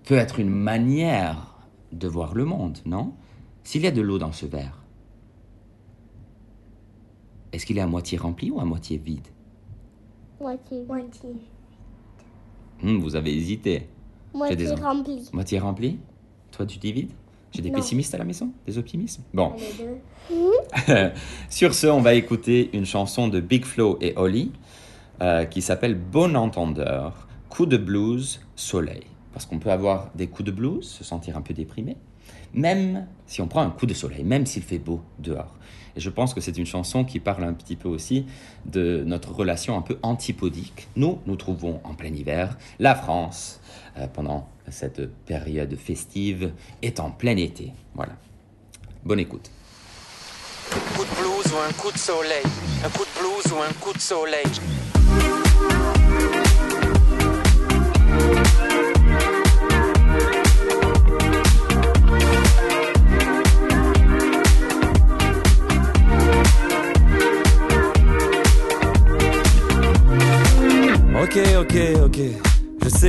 peut 0.05 0.15
être 0.15 0.39
une 0.39 0.51
manière 0.51 1.57
de 1.93 2.07
voir 2.07 2.35
le 2.35 2.45
monde, 2.45 2.79
non? 2.87 3.13
S'il 3.65 3.83
y 3.83 3.87
a 3.87 3.91
de 3.91 4.01
l'eau 4.01 4.19
dans 4.19 4.33
ce 4.33 4.47
verre, 4.47 4.79
est-ce 7.53 7.67
qu'il 7.67 7.79
est 7.79 7.83
à 7.83 7.87
moitié 7.87 8.17
rempli 8.19 8.51
ou 8.51 8.61
à 8.61 8.65
moitié 8.65 8.97
vide? 8.99 9.27
Moitié. 10.41 10.85
Moitié. 10.87 11.31
Hmm, 12.83 12.99
Vous 12.99 13.17
avez 13.17 13.37
hésité. 13.37 13.89
Moitié 14.33 14.73
rempli. 14.75 15.29
Moitié 15.33 15.59
rempli? 15.59 15.99
Toi, 16.53 16.67
tu 16.67 16.79
dis 16.79 16.93
vide? 16.93 17.11
J'ai 17.53 17.63
des 17.63 17.71
Non. 17.71 17.77
pessimistes 17.77 18.15
à 18.15 18.19
la 18.19 18.25
maison? 18.25 18.53
Des 18.67 18.79
optimistes 18.79 19.21
Bon. 19.35 19.53
Deux. 19.79 20.01
Sur 21.51 21.75
ce, 21.75 21.87
on 21.89 22.01
va 22.01 22.15
écouter 22.15 22.71
une 22.73 22.87
chanson 22.87 23.29
de 23.29 23.41
Big 23.41 23.65
Flo 23.65 23.99
et 24.01 24.13
Oli 24.17 24.53
euh, 25.23 25.45
qui 25.45 25.61
s'appelle 25.63 25.95
Bon 25.97 26.37
Entendeur, 26.37 27.27
coup 27.49 27.67
de 27.67 27.77
blues, 27.77 28.41
soleil. 28.57 29.03
Parce 29.33 29.47
qu'on 29.47 29.59
peut 29.59 29.71
avoir 29.71 30.11
des 30.15 30.27
coups 30.29 30.47
de 30.47 30.53
blues, 30.53 30.85
se 30.89 31.05
sentir 31.05 31.37
un 31.37 31.43
peu 31.43 31.55
déprimé, 31.55 31.97
même 32.55 33.07
si 33.27 33.41
on 33.41 33.47
prend 33.49 33.63
un 33.63 33.71
coup 33.71 33.87
de 33.87 33.95
soleil, 33.95 34.25
même 34.25 34.47
s'il 34.47 34.63
fait 34.63 34.79
beau 34.79 35.01
dehors. 35.19 35.57
Et 35.97 36.01
je 36.01 36.11
pense 36.11 36.35
que 36.35 36.41
c'est 36.41 36.57
une 36.57 36.67
chanson 36.67 37.05
qui 37.05 37.19
parle 37.19 37.43
un 37.45 37.53
petit 37.53 37.75
peu 37.77 37.89
aussi 37.89 38.27
de 38.67 39.03
notre 39.05 39.33
relation 39.33 39.77
un 39.77 39.83
peu 39.83 39.99
antipodique. 40.03 40.89
Nous, 40.97 41.19
nous 41.27 41.37
trouvons 41.37 41.81
en 41.85 41.95
plein 41.95 42.13
hiver, 42.15 42.57
la 42.79 42.95
France, 42.95 43.61
euh, 43.99 44.07
pendant 44.13 44.49
cette 44.71 45.07
période 45.25 45.77
festive, 45.77 46.53
est 46.83 47.01
en 47.01 47.11
plein 47.11 47.37
été. 47.37 47.73
Voilà. 47.95 48.13
Bonne 49.05 49.21
écoute. 49.21 49.51
Un 50.73 50.97
coup 50.97 51.05
de 51.05 51.11
blues 51.21 51.53
ou 51.53 51.59
un 51.69 51.73
coup 51.73 51.93
de 51.93 51.99
soleil. 51.99 52.45
Un 52.85 52.89
coup 52.91 53.05
de 53.05 53.21
blues 53.21 53.53
ou 53.53 53.63
un 53.63 53.73
coup 53.81 53.93
de 53.93 54.01
soleil. 54.01 54.47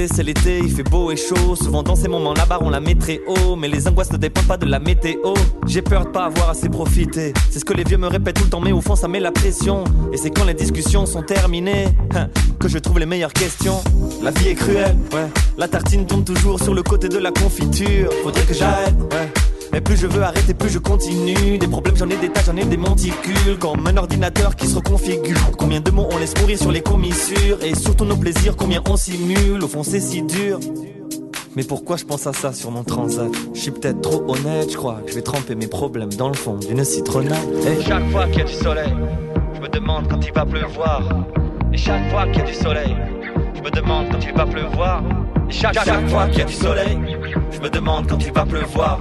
C'est 0.07 0.23
l'été, 0.23 0.59
il 0.59 0.71
fait 0.71 0.83
beau 0.83 1.11
et 1.11 1.15
chaud. 1.15 1.55
Souvent 1.55 1.83
dans 1.83 1.95
ces 1.95 2.07
moments, 2.07 2.33
la 2.33 2.45
barre, 2.45 2.61
on 2.61 2.69
la 2.69 2.79
met 2.79 2.95
très 2.95 3.21
haut. 3.27 3.55
Mais 3.55 3.67
les 3.67 3.87
angoisses 3.87 4.11
ne 4.11 4.17
dépendent 4.17 4.47
pas 4.47 4.57
de 4.57 4.65
la 4.65 4.79
météo. 4.79 5.33
J'ai 5.67 5.81
peur 5.81 6.05
de 6.05 6.09
pas 6.09 6.25
avoir 6.25 6.49
assez 6.49 6.69
profité. 6.69 7.33
C'est 7.49 7.59
ce 7.59 7.65
que 7.65 7.73
les 7.73 7.83
vieux 7.83 7.97
me 7.97 8.07
répètent 8.07 8.37
tout 8.37 8.43
le 8.43 8.49
temps, 8.49 8.61
mais 8.61 8.71
au 8.71 8.81
fond, 8.81 8.95
ça 8.95 9.07
met 9.07 9.19
la 9.19 9.31
pression. 9.31 9.83
Et 10.11 10.17
c'est 10.17 10.31
quand 10.31 10.45
les 10.45 10.53
discussions 10.53 11.05
sont 11.05 11.21
terminées 11.21 11.87
hein, 12.15 12.29
que 12.59 12.67
je 12.67 12.77
trouve 12.77 12.99
les 12.99 13.05
meilleures 13.05 13.33
questions. 13.33 13.81
La 14.21 14.31
vie 14.31 14.49
est 14.49 14.55
cruelle. 14.55 14.97
La 15.57 15.67
tartine 15.67 16.05
tombe 16.05 16.25
toujours 16.25 16.59
sur 16.59 16.73
le 16.73 16.83
côté 16.83 17.07
de 17.09 17.17
la 17.17 17.31
confiture. 17.31 18.09
Faudrait 18.23 18.43
que 18.43 18.53
j'arrête. 18.53 18.95
Mais 19.73 19.81
plus 19.81 19.97
je 19.97 20.07
veux 20.07 20.23
arrêter, 20.23 20.53
plus 20.53 20.69
je 20.69 20.79
continue. 20.79 21.57
Des 21.57 21.67
problèmes, 21.67 21.95
j'en 21.95 22.09
ai 22.09 22.17
des 22.17 22.29
tas, 22.29 22.41
j'en 22.45 22.55
ai 22.57 22.65
des 22.65 22.77
monticules. 22.77 23.57
Comme 23.59 23.87
un 23.87 23.97
ordinateur 23.97 24.55
qui 24.55 24.67
se 24.67 24.75
reconfigure. 24.75 25.51
Combien 25.57 25.79
de 25.79 25.91
mots 25.91 26.07
on 26.11 26.17
laisse 26.17 26.33
mourir 26.39 26.57
sur 26.57 26.71
les 26.71 26.81
commissures. 26.81 27.63
Et 27.63 27.75
surtout 27.75 28.05
nos 28.05 28.17
plaisirs, 28.17 28.55
combien 28.57 28.81
on 28.89 28.97
simule. 28.97 29.63
Au 29.63 29.67
fond, 29.67 29.83
c'est 29.83 30.01
si 30.01 30.21
dur. 30.21 30.59
Mais 31.55 31.63
pourquoi 31.63 31.97
je 31.97 32.05
pense 32.05 32.27
à 32.27 32.33
ça 32.33 32.53
sur 32.53 32.71
mon 32.71 32.83
transat? 32.83 33.27
Je 33.53 33.59
suis 33.59 33.71
peut-être 33.71 33.99
trop 33.99 34.23
honnête, 34.29 34.71
je 34.71 34.77
crois 34.77 35.01
que 35.05 35.09
je 35.09 35.15
vais 35.15 35.21
tremper 35.21 35.53
mes 35.55 35.67
problèmes 35.67 36.13
dans 36.13 36.29
le 36.29 36.33
fond 36.33 36.55
d'une 36.55 36.83
citronnade. 36.85 37.37
Et 37.67 37.83
chaque 37.83 38.09
fois 38.09 38.25
qu'il 38.27 38.39
y 38.39 38.41
a 38.41 38.45
du 38.45 38.53
soleil, 38.53 38.93
je 39.55 39.59
me 39.59 39.67
demande 39.67 40.07
quand 40.09 40.25
il 40.25 40.31
va 40.31 40.45
pleuvoir. 40.45 41.01
Et 41.73 41.77
chaque 41.77 42.09
fois 42.09 42.25
qu'il 42.27 42.37
y 42.37 42.41
a 42.41 42.45
du 42.45 42.53
soleil, 42.53 42.95
je 43.53 43.61
me 43.61 43.69
demande 43.69 44.07
quand 44.11 44.19
il 44.25 44.33
va 44.33 44.45
pleuvoir. 44.45 45.03
Et 45.49 45.53
chaque, 45.53 45.73
chaque 45.73 46.09
fois 46.09 46.27
qu'il 46.27 46.39
y 46.39 46.41
a 46.41 46.45
du 46.45 46.53
soleil, 46.53 46.97
je 47.51 47.59
me 47.59 47.69
demande 47.69 48.07
quand 48.07 48.25
il 48.25 48.31
va 48.31 48.45
pleuvoir. 48.45 48.99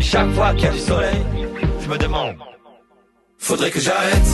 Chaque 0.00 0.30
fois 0.32 0.54
qu'il 0.54 0.64
y 0.64 0.68
a 0.68 0.72
du 0.72 0.78
soleil, 0.78 1.24
je 1.80 1.88
me 1.88 1.98
demande. 1.98 2.36
Faudrait 3.38 3.70
que 3.70 3.80
j'arrête. 3.80 4.28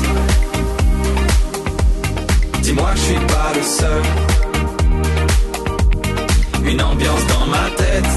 Dis-moi 2.63 2.91
que 2.93 2.97
je 2.97 3.03
suis 3.03 3.15
pas 3.15 3.53
le 3.55 3.63
seul. 3.63 4.03
Une 6.65 6.83
ambiance 6.83 7.27
dans 7.27 7.47
ma 7.47 7.71
tête. 7.77 8.13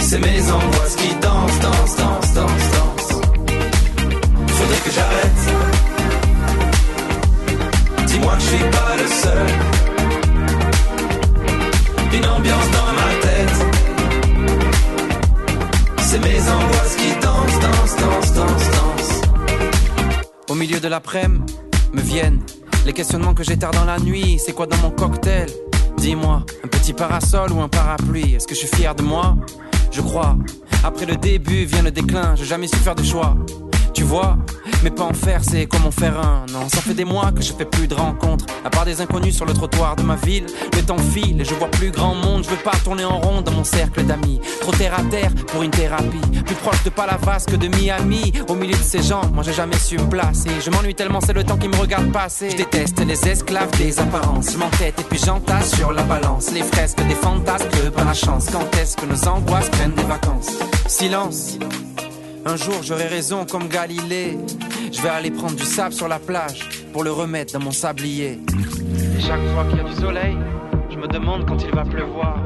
C'est 0.00 0.18
mes 0.18 0.50
angoisses 0.50 0.96
qui 0.96 1.14
dansent, 1.16 1.60
dansent, 1.60 1.96
dansent, 1.96 2.34
dansent, 2.34 2.70
dansent. 2.76 3.20
Faudrait 4.46 4.82
que 4.84 4.90
j'arrête. 4.90 5.42
Dis-moi 8.06 8.34
que 8.34 8.40
je 8.40 8.46
suis 8.46 8.70
pas 8.78 8.96
le 8.96 9.06
seul. 9.22 9.46
Une 12.14 12.26
ambiance 12.26 12.70
dans 12.70 12.92
ma 12.92 12.97
C'est 16.10 16.20
mes 16.20 16.40
angoisses 16.40 16.96
qui 16.96 17.10
dansent, 17.20 17.60
dansent, 17.60 17.96
dansent, 17.96 18.32
dansent, 18.32 18.70
dansent. 18.70 19.20
Au 20.48 20.54
milieu 20.54 20.80
de 20.80 20.88
l'après-midi, 20.88 21.54
me 21.92 22.00
viennent 22.00 22.40
les 22.86 22.94
questionnements 22.94 23.34
que 23.34 23.44
j'ai 23.44 23.58
tard 23.58 23.72
dans 23.72 23.84
la 23.84 23.98
nuit. 23.98 24.40
C'est 24.42 24.54
quoi 24.54 24.66
dans 24.66 24.78
mon 24.78 24.90
cocktail? 24.90 25.50
Dis-moi, 25.98 26.46
un 26.64 26.68
petit 26.68 26.94
parasol 26.94 27.52
ou 27.52 27.60
un 27.60 27.68
parapluie? 27.68 28.36
Est-ce 28.36 28.46
que 28.46 28.54
je 28.54 28.60
suis 28.60 28.74
fier 28.74 28.94
de 28.94 29.02
moi? 29.02 29.36
Je 29.92 30.00
crois. 30.00 30.38
Après 30.82 31.04
le 31.04 31.16
début 31.16 31.66
vient 31.66 31.82
le 31.82 31.90
déclin, 31.90 32.34
j'ai 32.36 32.46
jamais 32.46 32.68
su 32.68 32.76
faire 32.76 32.94
de 32.94 33.02
choix. 33.02 33.36
Tu 33.98 34.04
vois, 34.04 34.36
mais 34.84 34.90
pas 34.90 35.02
en 35.02 35.12
faire, 35.12 35.40
c'est 35.42 35.66
comme 35.66 35.84
en 35.84 35.90
faire 35.90 36.20
un. 36.20 36.46
Non, 36.52 36.68
ça 36.68 36.80
fait 36.80 36.94
des 36.94 37.04
mois 37.04 37.32
que 37.32 37.42
je 37.42 37.52
fais 37.52 37.64
plus 37.64 37.88
de 37.88 37.94
rencontres. 37.94 38.46
À 38.64 38.70
part 38.70 38.84
des 38.84 39.00
inconnus 39.00 39.34
sur 39.34 39.44
le 39.44 39.52
trottoir 39.52 39.96
de 39.96 40.02
ma 40.02 40.14
ville, 40.14 40.46
le 40.76 40.82
temps 40.82 40.98
file 40.98 41.40
et 41.40 41.44
je 41.44 41.52
vois 41.54 41.66
plus 41.66 41.90
grand 41.90 42.14
monde. 42.14 42.44
Je 42.44 42.50
veux 42.50 42.62
pas 42.62 42.76
tourner 42.84 43.04
en 43.04 43.18
rond 43.18 43.40
dans 43.42 43.50
mon 43.50 43.64
cercle 43.64 44.04
d'amis. 44.04 44.40
Trop 44.60 44.70
terre 44.70 44.94
à 44.96 45.02
terre 45.10 45.34
pour 45.48 45.64
une 45.64 45.72
thérapie. 45.72 46.20
Plus 46.46 46.54
proche 46.54 46.84
de 46.84 46.90
Palavas 46.90 47.44
que 47.48 47.56
de 47.56 47.66
Miami. 47.66 48.32
Au 48.46 48.54
milieu 48.54 48.76
de 48.76 48.82
ces 48.84 49.02
gens, 49.02 49.22
moi 49.34 49.42
j'ai 49.42 49.52
jamais 49.52 49.76
su 49.76 49.98
me 49.98 50.08
placer. 50.08 50.50
Je 50.64 50.70
m'ennuie 50.70 50.94
tellement, 50.94 51.20
c'est 51.20 51.32
le 51.32 51.42
temps 51.42 51.56
qui 51.56 51.66
me 51.66 51.76
regarde 51.76 52.12
passer. 52.12 52.50
Je 52.50 52.56
déteste 52.56 53.04
les 53.04 53.28
esclaves 53.28 53.76
des 53.78 53.98
apparences. 53.98 54.52
Je 54.52 54.58
m'entête 54.58 55.00
et 55.00 55.04
puis 55.10 55.18
j'entasse 55.18 55.74
sur 55.74 55.90
la 55.90 56.04
balance. 56.04 56.52
Les 56.52 56.62
fresques 56.62 57.04
des 57.08 57.16
fantasmes, 57.16 57.68
que 57.70 57.88
par 57.88 58.04
la 58.04 58.14
chance. 58.14 58.46
Quand 58.52 58.78
est-ce 58.80 58.96
que 58.96 59.06
nos 59.06 59.28
angoisses 59.28 59.70
prennent 59.70 59.94
des 59.94 60.04
vacances? 60.04 60.50
Silence. 60.86 61.58
Un 62.44 62.56
jour 62.56 62.82
j'aurai 62.82 63.06
raison 63.06 63.44
comme 63.44 63.68
Galilée. 63.68 64.38
Je 64.92 65.00
vais 65.02 65.08
aller 65.08 65.30
prendre 65.30 65.54
du 65.56 65.64
sable 65.64 65.94
sur 65.94 66.08
la 66.08 66.18
plage 66.18 66.68
pour 66.92 67.04
le 67.04 67.12
remettre 67.12 67.52
dans 67.52 67.60
mon 67.64 67.72
sablier. 67.72 68.40
Et 69.16 69.20
chaque 69.20 69.44
fois 69.54 69.64
qu'il 69.68 69.78
y 69.78 69.80
a 69.80 69.84
du 69.84 69.94
soleil, 69.94 70.36
je 70.90 70.96
me 70.96 71.06
demande 71.08 71.46
quand 71.46 71.62
il 71.62 71.70
va 71.74 71.84
pleuvoir. 71.84 72.38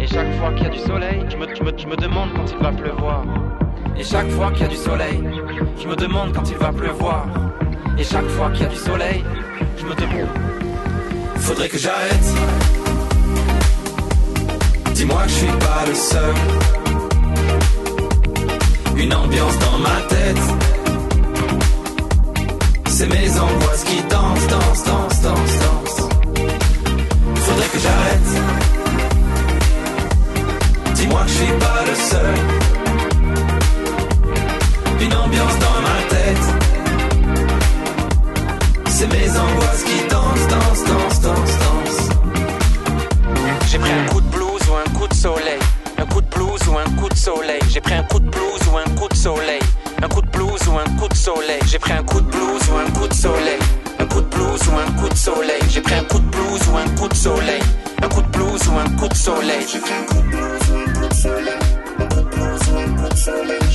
Et 0.00 0.06
chaque 0.06 0.32
fois 0.38 0.52
qu'il 0.54 0.64
y 0.64 0.66
a 0.66 0.70
du 0.70 0.78
soleil, 0.78 1.24
je 1.28 1.36
me, 1.36 1.46
je 1.54 1.62
me- 1.62 1.78
je 1.78 1.86
me 1.86 1.96
demande 1.96 2.30
quand 2.34 2.50
il 2.50 2.58
va 2.62 2.72
pleuvoir. 2.72 3.24
Et 3.98 4.04
chaque 4.04 4.28
fois 4.30 4.50
qu'il 4.52 4.62
y 4.62 4.64
a 4.64 4.68
du 4.68 4.76
soleil, 4.76 5.22
je 5.80 5.86
me 5.88 5.96
demande 5.96 6.32
quand 6.34 6.48
il 6.50 6.56
va 6.56 6.72
pleuvoir. 6.72 7.26
Et 7.98 8.04
chaque 8.04 8.28
fois 8.28 8.50
qu'il 8.50 8.62
y 8.62 8.66
a 8.66 8.68
du 8.68 8.76
soleil, 8.76 9.24
je 9.78 9.84
me 9.84 9.94
demande. 9.94 10.28
Faudrait 11.36 11.68
que 11.68 11.78
j'arrête. 11.78 12.26
Dis-moi 14.94 15.22
que 15.24 15.28
je 15.28 15.34
suis 15.34 15.46
pas 15.46 15.84
le 15.86 15.94
seul. 15.94 16.34
Une 18.98 19.14
ambiance 19.14 19.58
dans 19.58 19.78
ma 19.78 20.00
tête. 20.08 20.42
C'est 22.88 23.06
mes 23.06 23.38
angoisses 23.38 23.84
qui 23.84 24.02
dansent, 24.08 24.46
dansent, 24.48 24.84
dansent, 24.84 25.20
dansent, 25.22 25.58
dansent. 25.64 26.08
Faudrait 27.34 27.68
que 27.72 27.78
j'arrête. 27.78 28.30
Dis-moi 30.94 31.20
que 31.22 31.28
je 31.28 31.34
suis 31.34 31.52
pas 31.60 31.84
le 31.86 31.94
seul. 31.94 32.34
Une 35.02 35.14
ambiance 35.14 35.58
dans 35.58 35.80
ma 35.88 35.98
tête. 36.14 36.46
C'est 38.88 39.08
mes 39.08 39.30
angoisses 39.30 39.84
qui 39.84 40.08
dansent, 40.08 40.48
dansent, 40.48 40.84
dansent, 40.84 41.20
dansent, 41.20 41.58
dansent. 41.64 42.08
J'ai 43.68 43.78
pris 43.78 43.92
un 43.92 44.06
coup 44.10 44.22
de 44.22 44.28
blues 44.28 44.62
ou 44.70 44.74
un 44.74 44.98
coup 44.98 45.06
de 45.06 45.14
soleil. 45.14 45.60
Un 46.74 46.90
coup 46.96 47.08
de 47.08 47.16
soleil. 47.16 47.60
J'ai 47.70 47.80
pris 47.80 47.94
un 47.94 48.02
coup 48.02 48.18
de 48.18 48.28
blues 48.28 48.60
ou 48.72 48.76
un 48.76 48.90
coup 48.94 49.08
de 49.08 49.14
soleil. 49.16 49.60
Un 50.02 50.08
coup 50.08 50.20
de 50.20 50.28
blues 50.28 50.68
ou 50.68 50.78
un 50.78 50.84
coup 50.98 51.08
de 51.08 51.14
soleil. 51.14 51.60
J'ai 51.66 51.78
pris 51.78 51.92
un 51.92 52.02
coup 52.02 52.20
de 52.20 52.26
blues 52.26 52.62
ou 52.70 52.76
un 52.76 52.90
coup 52.90 53.06
de 53.06 53.14
soleil. 53.14 53.58
Un 53.98 54.06
coup 54.06 54.20
de 54.20 54.26
blues 54.26 54.60
ou 54.68 54.76
un 54.76 55.00
coup 55.00 55.08
de 55.08 55.16
soleil. 55.16 55.60
J'ai 55.70 55.80
pris 55.80 55.94
un 55.94 56.04
coup 56.04 56.18
de 56.18 56.26
blues 56.30 56.68
ou 56.72 56.76
un 56.76 56.88
coup 56.96 57.08
de 57.08 57.14
soleil. 57.14 57.62
Un 58.02 58.08
coup 58.08 58.22
de 58.22 58.28
blues 58.28 58.68
ou 58.68 58.78
un 58.78 58.90
coup 58.96 59.08
de 59.08 59.14
soleil. 59.14 59.66
J'ai 59.70 59.78
pris 59.78 59.92
un 59.94 60.02
coup 60.04 60.22
de 60.22 60.28
blues 60.28 60.70
ou 60.70 60.76
un 60.76 60.92
coup 60.92 61.08
de 61.08 61.14
soleil. 61.14 61.58
Un 61.98 62.04
coup 62.06 62.20
de 62.20 62.36
blues 62.36 62.60
ou 62.72 62.78
un 62.78 63.02
coup 63.02 63.08
de 63.08 63.18
soleil. 63.18 63.65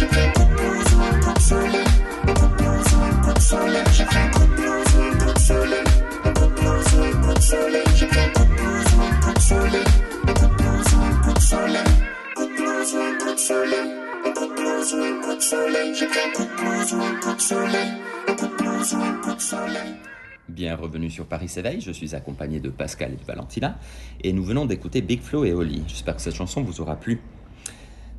Bien 20.49 20.77
sur 21.09 21.25
Paris 21.25 21.49
s'éveille, 21.49 21.81
je 21.81 21.91
suis 21.91 22.13
accompagné 22.13 22.59
de 22.59 22.69
Pascal 22.69 23.13
et 23.13 23.15
de 23.15 23.23
Valentina 23.23 23.77
et 24.23 24.33
nous 24.33 24.43
venons 24.43 24.65
d'écouter 24.65 25.01
Big 25.01 25.21
Flo 25.21 25.45
et 25.45 25.53
Oli. 25.53 25.83
J'espère 25.87 26.15
que 26.15 26.21
cette 26.21 26.35
chanson 26.35 26.61
vous 26.61 26.81
aura 26.81 26.95
plu. 26.95 27.19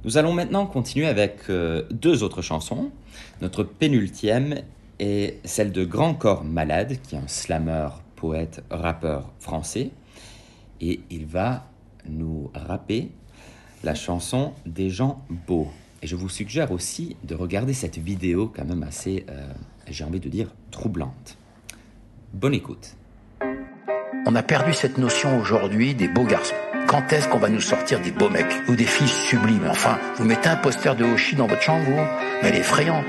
Nous 0.04 0.18
allons 0.18 0.32
maintenant 0.32 0.66
continuer 0.66 1.06
avec 1.06 1.50
euh, 1.50 1.84
deux 1.90 2.22
autres 2.22 2.42
chansons. 2.42 2.90
Notre 3.40 3.62
pénultième 3.62 4.62
est 4.98 5.38
celle 5.44 5.72
de 5.72 5.84
Grand 5.84 6.14
Corps 6.14 6.42
Malade, 6.42 6.96
qui 7.02 7.14
est 7.14 7.18
un 7.18 7.28
slammer, 7.28 7.88
poète, 8.16 8.64
rappeur 8.70 9.32
français. 9.38 9.90
et 10.80 11.00
il 11.10 11.26
va 11.26 11.66
nous 12.08 12.50
rapper 12.54 13.10
la 13.84 13.94
chanson 13.94 14.52
Des 14.66 14.90
gens 14.90 15.24
beaux. 15.46 15.68
Et 16.02 16.08
je 16.08 16.16
vous 16.16 16.28
suggère 16.28 16.72
aussi 16.72 17.16
de 17.22 17.36
regarder 17.36 17.74
cette 17.74 17.98
vidéo 17.98 18.52
quand 18.54 18.64
même 18.64 18.82
assez, 18.82 19.24
euh, 19.30 19.46
j'ai 19.88 20.02
envie 20.02 20.18
de 20.18 20.28
dire, 20.28 20.48
troublante. 20.72 21.38
Bonne 22.32 22.54
écoute. 22.54 22.96
On 24.26 24.34
a 24.34 24.42
perdu 24.42 24.72
cette 24.72 24.98
notion 24.98 25.38
aujourd'hui 25.38 25.94
des 25.94 26.08
beaux 26.08 26.24
garçons. 26.24 26.54
Quand 26.88 27.12
est-ce 27.12 27.28
qu'on 27.28 27.38
va 27.38 27.48
nous 27.48 27.60
sortir 27.60 28.00
des 28.00 28.10
beaux 28.10 28.28
mecs 28.28 28.52
ou 28.68 28.74
des 28.74 28.84
filles 28.84 29.08
sublimes? 29.08 29.68
Enfin, 29.70 29.98
vous 30.16 30.24
mettez 30.24 30.48
un 30.48 30.56
poster 30.56 30.96
de 30.96 31.04
Hoshi 31.04 31.36
dans 31.36 31.46
votre 31.46 31.62
chambre, 31.62 31.84
vous 31.84 31.94
Mais 31.94 32.48
elle 32.48 32.56
est 32.56 32.60
effrayante. 32.60 33.06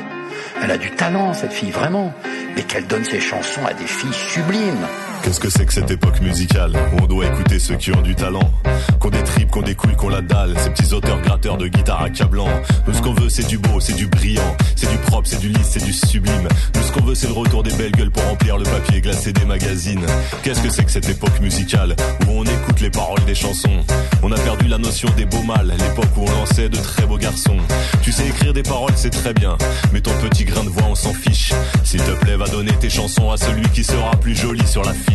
Elle 0.62 0.72
a 0.72 0.78
du 0.78 0.92
talent, 0.92 1.34
cette 1.34 1.52
fille, 1.52 1.72
vraiment. 1.72 2.14
Mais 2.56 2.62
qu'elle 2.62 2.86
donne 2.86 3.04
ses 3.04 3.20
chansons 3.20 3.66
à 3.66 3.74
des 3.74 3.88
filles 3.88 4.14
sublimes. 4.14 4.88
Qu'est-ce 5.24 5.40
que 5.40 5.50
c'est 5.50 5.66
que 5.66 5.74
cette 5.74 5.90
époque 5.90 6.20
musicale 6.20 6.74
où 6.92 7.02
on 7.02 7.08
doit 7.08 7.26
écouter 7.26 7.58
ceux 7.58 7.76
qui 7.76 7.96
ont 7.96 8.02
du 8.02 8.14
talent 8.14 8.52
Qu'on 9.00 9.10
des 9.10 9.24
tripes, 9.24 9.50
qu'on 9.50 9.62
des 9.62 9.74
couilles, 9.74 9.96
qu'on 9.96 10.10
la 10.10 10.22
dalle 10.22 10.54
Ces 10.60 10.70
petits 10.70 10.94
auteurs 10.94 11.22
gratteurs 11.22 11.58
de 11.58 11.68
guitare 11.70 12.04
accablant 12.04 12.50
Nous 12.86 12.94
ce 12.94 13.02
qu'on 13.02 13.14
veut 13.14 13.30
c'est 13.30 13.48
du 13.48 13.58
beau, 13.58 13.80
c'est 13.80 13.96
du 13.96 14.08
brillant 14.08 14.58
C'est 14.76 14.92
du 14.92 14.98
propre, 14.98 15.30
c'est 15.30 15.40
du 15.40 15.48
lisse, 15.48 15.70
c'est 15.72 15.84
du 15.86 15.94
sublime. 15.94 16.50
Nous 16.76 16.82
ce 16.82 16.92
qu'on 16.92 17.06
veut 17.06 17.16
c'est 17.16 17.28
le 17.28 17.34
retour 17.34 17.64
des 17.64 17.72
belles 17.72 17.94
gueules 17.94 18.12
pour 18.12 18.24
remplir 18.24 18.58
le 18.58 18.66
papier 18.66 19.00
glacé 19.00 19.32
des 19.32 19.46
magazines. 19.46 20.06
Qu'est-ce 20.44 20.62
que 20.62 20.70
c'est 20.70 20.84
que 20.84 20.92
cette 20.92 21.08
époque 21.08 21.40
musicale 21.40 21.96
où 22.28 22.32
on 22.32 22.44
écoute 22.44 22.82
les 22.82 22.90
paroles 22.90 23.24
des 23.26 23.36
chansons? 23.36 23.86
On 24.24 24.32
a 24.32 24.38
perdu 24.38 24.68
la 24.68 24.78
notion 24.78 25.08
des 25.16 25.26
beaux 25.26 25.44
mâles 25.44 25.74
L'époque 25.80 26.18
où 26.18 26.26
on 26.28 26.32
lançait 26.32 26.68
de 26.68 26.78
très 26.78 27.06
beaux 27.06 27.18
garçons. 27.18 27.58
Tu 28.02 28.12
sais 28.12 28.28
écrire 28.28 28.52
des 28.52 28.64
paroles 28.64 28.94
c'est 28.98 29.10
très 29.10 29.34
bien 29.34 29.58
Mais 29.94 30.02
ton 30.02 30.12
petit 30.22 30.44
grain 30.44 30.66
de 30.66 30.70
voix 30.70 30.88
on 30.90 30.96
s'en 30.96 31.14
fiche. 31.14 31.54
S'il 31.86 32.02
te 32.02 32.12
plaît 32.12 32.36
va 32.36 32.48
donner 32.48 32.74
tes 32.74 32.90
chansons 32.90 33.32
à 33.32 33.38
celui 33.38 33.70
qui 33.70 33.86
sera 33.86 34.12
plus 34.18 34.36
joli 34.36 34.68
sur 34.68 34.84
la 34.84 34.92
fiche 34.92 35.13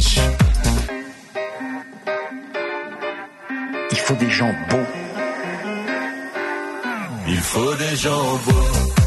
Il 3.90 3.96
faut 3.96 4.14
des 4.14 4.30
gens 4.30 4.54
beaux. 4.70 4.86
Il 7.26 7.36
faut 7.38 7.74
des 7.74 7.96
gens 7.96 8.36
beaux. 8.46 8.97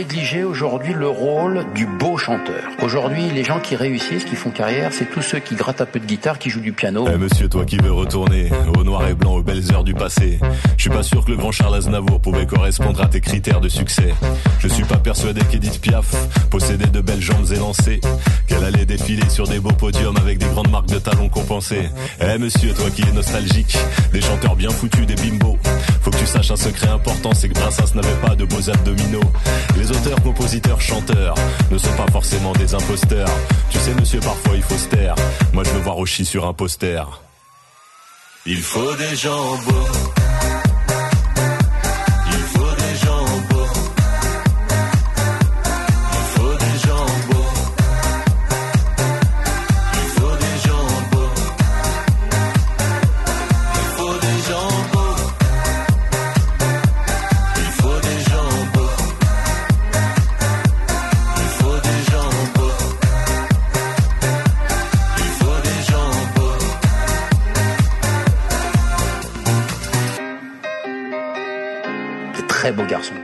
Négligé 0.00 0.44
aujourd'hui 0.44 0.94
le 0.94 1.08
rôle 1.08 1.66
du 1.74 1.84
beau 1.84 2.16
chanteur. 2.16 2.62
Aujourd'hui, 2.80 3.28
les 3.34 3.44
gens 3.44 3.60
qui 3.60 3.76
réussissent, 3.76 4.24
qui 4.24 4.34
font 4.34 4.48
carrière, 4.48 4.94
c'est 4.94 5.04
tous 5.04 5.20
ceux 5.20 5.40
qui 5.40 5.54
grattent 5.54 5.82
un 5.82 5.84
peu 5.84 6.00
de 6.00 6.06
guitare, 6.06 6.38
qui 6.38 6.48
jouent 6.48 6.62
du 6.62 6.72
piano. 6.72 7.04
Eh 7.06 7.18
monsieur, 7.18 7.50
toi 7.50 7.66
qui 7.66 7.76
veux 7.76 7.92
retourner 7.92 8.48
au 8.78 8.82
noir 8.82 9.06
et 9.06 9.12
blanc, 9.12 9.34
aux 9.34 9.42
belles 9.42 9.70
heures 9.74 9.84
du 9.84 9.92
passé, 9.92 10.38
je 10.78 10.80
suis 10.80 10.88
pas 10.88 11.02
sûr 11.02 11.22
que 11.22 11.30
le 11.30 11.36
grand 11.36 11.52
Charles 11.52 11.74
Aznavour 11.74 12.18
pouvait 12.18 12.46
correspondre 12.46 13.02
à 13.02 13.08
tes 13.08 13.20
critères 13.20 13.60
de 13.60 13.68
succès. 13.68 14.14
Persuadé 15.10 15.40
qu'Edith 15.50 15.80
Piaf 15.80 16.06
possédait 16.50 16.86
de 16.86 17.00
belles 17.00 17.20
jambes 17.20 17.50
élancées, 17.50 18.00
qu'elle 18.46 18.62
allait 18.62 18.86
défiler 18.86 19.28
sur 19.28 19.48
des 19.48 19.58
beaux 19.58 19.72
podiums 19.72 20.16
avec 20.16 20.38
des 20.38 20.46
grandes 20.46 20.70
marques 20.70 20.86
de 20.86 21.00
talons 21.00 21.28
compensées. 21.28 21.90
Eh 22.20 22.38
monsieur, 22.38 22.72
toi 22.74 22.88
qui 22.90 23.02
es 23.02 23.10
nostalgique, 23.10 23.76
des 24.12 24.20
chanteurs 24.20 24.54
bien 24.54 24.70
foutus, 24.70 25.04
des 25.08 25.16
bimbos, 25.16 25.58
faut 26.00 26.12
que 26.12 26.16
tu 26.16 26.26
saches 26.26 26.52
un 26.52 26.56
secret 26.56 26.86
important, 26.86 27.34
c'est 27.34 27.48
que 27.48 27.54
Brassens 27.54 27.92
n'avait 27.96 28.20
pas 28.24 28.36
de 28.36 28.44
beaux 28.44 28.70
abdominaux. 28.70 29.32
Les 29.76 29.90
auteurs, 29.90 30.22
compositeurs, 30.22 30.80
chanteurs 30.80 31.34
ne 31.72 31.78
sont 31.78 31.96
pas 31.96 32.06
forcément 32.12 32.52
des 32.52 32.72
imposteurs. 32.72 33.30
Tu 33.70 33.78
sais 33.78 33.94
monsieur, 33.94 34.20
parfois 34.20 34.54
il 34.54 34.62
faut 34.62 34.78
se 34.78 34.86
taire. 34.86 35.16
Moi 35.52 35.64
je 35.64 35.70
veux 35.70 35.80
voir 35.80 35.98
Oshi 35.98 36.24
sur 36.24 36.46
un 36.46 36.52
poster. 36.52 37.02
Il 38.46 38.62
faut 38.62 38.94
des 38.94 39.16
gens 39.16 39.56
beaux. 39.66 40.19
Très 72.60 72.72
beaux 72.72 72.84
garçons. 72.84 73.14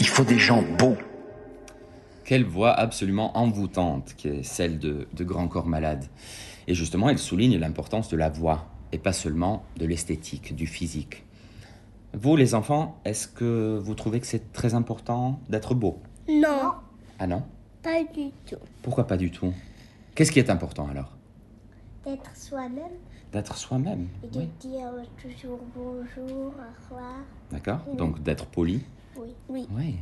Il 0.00 0.06
faut 0.08 0.24
des 0.24 0.40
gens 0.40 0.64
beaux. 0.76 0.96
Quelle 2.24 2.44
voix 2.44 2.72
absolument 2.72 3.38
envoûtante 3.38 4.14
qui 4.16 4.26
est 4.26 4.42
celle 4.42 4.80
de, 4.80 5.06
de 5.12 5.22
Grand 5.22 5.46
Corps 5.46 5.68
Malade. 5.68 6.06
Et 6.66 6.74
justement, 6.74 7.08
elle 7.10 7.18
souligne 7.18 7.58
l'importance 7.58 8.08
de 8.08 8.16
la 8.16 8.28
voix 8.28 8.66
et 8.90 8.98
pas 8.98 9.12
seulement 9.12 9.62
de 9.76 9.86
l'esthétique, 9.86 10.56
du 10.56 10.66
physique. 10.66 11.22
Vous, 12.12 12.34
les 12.34 12.56
enfants, 12.56 12.98
est-ce 13.04 13.28
que 13.28 13.78
vous 13.80 13.94
trouvez 13.94 14.18
que 14.18 14.26
c'est 14.26 14.52
très 14.52 14.74
important 14.74 15.38
d'être 15.48 15.76
beau? 15.76 16.00
Non, 16.28 16.72
Ah 17.20 17.28
non? 17.28 17.44
Pas 17.84 18.02
du 18.02 18.30
tout. 18.46 18.56
Pourquoi 18.82 19.06
pas 19.06 19.16
du 19.16 19.30
tout? 19.30 19.54
Qu'est-ce 20.16 20.32
qui 20.32 20.40
est 20.40 20.50
important 20.50 20.88
alors? 20.90 21.19
D'être 22.04 22.34
soi-même 22.36 22.92
D'être 23.32 23.56
soi-même. 23.56 24.08
et 24.24 24.26
de 24.28 24.42
dire 24.60 24.90
toujours 25.20 25.60
bonjour, 25.76 26.48
au 26.48 26.52
revoir. 26.90 27.20
D'accord 27.50 27.80
Oui. 27.86 27.96
Donc 27.96 28.22
d'être 28.22 28.46
poli. 28.46 28.82
Oui, 29.16 29.28
oui. 29.48 29.66
Oui, 29.72 29.96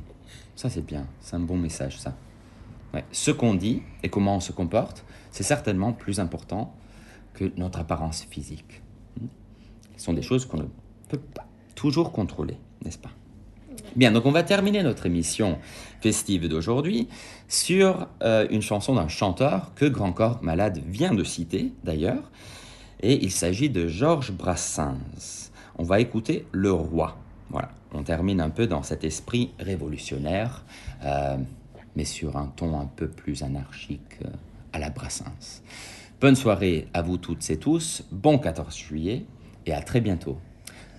ça 0.55 0.71
c'est 0.71 0.83
bien, 0.87 1.07
c'est 1.21 1.37
un 1.37 1.41
bon 1.41 1.57
message 1.59 1.99
ça. 1.99 2.15
Ouais. 2.95 3.05
Ce 3.13 3.31
qu'on 3.31 3.55
dit 3.55 3.83
et 4.03 4.09
comment 4.09 4.37
on 4.37 4.41
se 4.41 4.53
comporte, 4.53 5.05
c'est 5.31 5.43
certainement 5.43 5.93
plus 5.93 6.21
important 6.21 6.73
que 7.35 7.53
notre 7.57 7.81
apparence 7.81 8.23
physique. 8.23 8.81
Hmm. 9.21 9.27
Ce 9.97 10.05
sont 10.05 10.13
des 10.15 10.23
choses 10.23 10.47
qu'on 10.47 10.59
ne 10.59 10.67
peut 11.09 11.19
pas 11.19 11.47
toujours 11.75 12.13
contrôler, 12.13 12.57
n'est-ce 12.85 12.99
pas? 12.99 13.11
Bien, 13.97 14.12
donc 14.12 14.27
on 14.27 14.31
va 14.31 14.43
terminer 14.43 14.83
notre 14.83 15.07
émission 15.07 15.59
festive 16.01 16.49
d'aujourd'hui 16.49 17.09
sur 17.49 18.07
euh, 18.23 18.47
une 18.51 18.62
chanson 18.62 18.95
d'un 18.95 19.09
chanteur 19.09 19.73
que 19.75 19.87
Grand 19.87 20.12
Corps 20.12 20.38
Malade 20.43 20.81
vient 20.87 21.14
de 21.14 21.25
citer 21.25 21.73
d'ailleurs, 21.85 22.31
et 23.01 23.25
il 23.25 23.31
s'agit 23.31 23.71
de 23.71 23.88
Georges 23.88 24.33
Brassens. 24.33 25.51
On 25.79 25.85
va 25.85 26.01
écouter 26.01 26.47
Le 26.53 26.73
Roi. 26.73 27.17
Voilà, 27.51 27.71
on 27.93 28.03
termine 28.03 28.41
un 28.41 28.51
peu 28.51 28.67
dans 28.67 28.83
cet 28.83 29.05
esprit 29.05 29.53
révolutionnaire, 29.59 30.64
euh, 31.05 31.37
mais 31.97 32.05
sur 32.05 32.37
un 32.37 32.47
ton 32.55 32.79
un 32.79 32.87
peu 32.87 33.09
plus 33.09 33.43
anarchique 33.43 34.19
euh, 34.25 34.29
à 34.73 34.79
la 34.79 34.91
Brassens. 34.91 35.62
Bonne 36.21 36.37
soirée 36.37 36.88
à 36.95 37.03
vous 37.03 37.17
toutes 37.17 37.49
et 37.51 37.59
tous, 37.59 38.05
bon 38.11 38.38
14 38.38 38.77
juillet, 38.77 39.25
et 39.67 39.73
à 39.73 39.81
très 39.83 40.01
bientôt. 40.01 40.38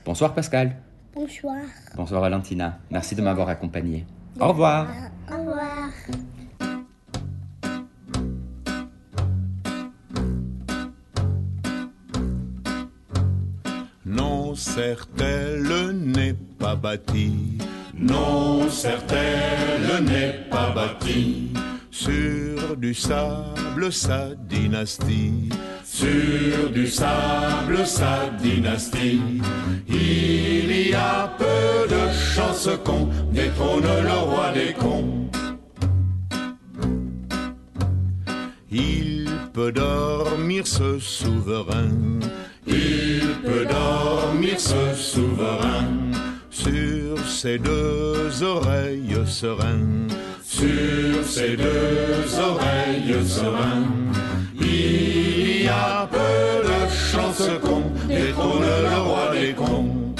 Bonsoir 0.06 0.34
Pascal. 0.34 0.76
Bonsoir. 1.20 1.58
Bonsoir 1.98 2.22
Valentina. 2.22 2.80
Merci 2.90 3.14
de 3.14 3.22
m'avoir 3.22 3.50
accompagné. 3.50 4.06
Au 4.40 4.48
revoir. 4.48 4.88
Au 5.30 5.38
revoir. 5.38 5.90
Non, 14.06 14.56
certes-elle 14.56 15.92
n'est 15.92 16.36
pas 16.58 16.78
bâtie. 16.78 17.58
Non, 17.94 18.70
certes, 18.70 19.12
elle 19.12 20.06
n'est 20.06 20.48
pas 20.50 20.72
bâtie. 20.72 21.52
Sur 21.92 22.78
du 22.78 22.94
sable, 22.94 23.92
sa 23.92 24.36
dynastie. 24.48 25.50
Sur 25.84 26.70
du 26.72 26.88
sable, 26.88 27.86
sa 27.86 28.30
dynastie. 28.42 29.20
Il 30.10 30.90
y 30.90 30.94
a 30.94 31.32
peu 31.38 31.88
de 31.96 32.12
chances 32.12 32.70
qu'on 32.84 33.08
détrône 33.32 33.84
le 34.10 34.18
roi 34.30 34.52
des 34.54 34.74
cons. 34.74 35.30
Il 38.72 39.30
peut 39.54 39.72
dormir 39.72 40.66
ce 40.66 41.00
souverain. 41.00 41.92
Il 42.68 43.22
peut 43.44 43.66
dormir 43.66 44.60
ce 44.60 44.96
souverain 44.96 45.88
sur 46.50 47.18
ses 47.28 47.60
deux 47.60 48.44
oreilles 48.44 49.18
sereines. 49.26 50.08
Sur 50.44 51.24
ses 51.26 51.56
deux 51.56 52.40
oreilles 52.40 53.28
sereines. 53.28 54.14
Il 54.60 55.64
y 55.66 55.68
a 55.68 56.08
peu 56.12 56.68
de 56.68 56.89
chance 57.12 57.50
qu'on 57.62 57.84
détrône 58.08 58.62
le 58.94 59.02
roi 59.02 59.32
des 59.34 59.54
cons. 59.54 60.14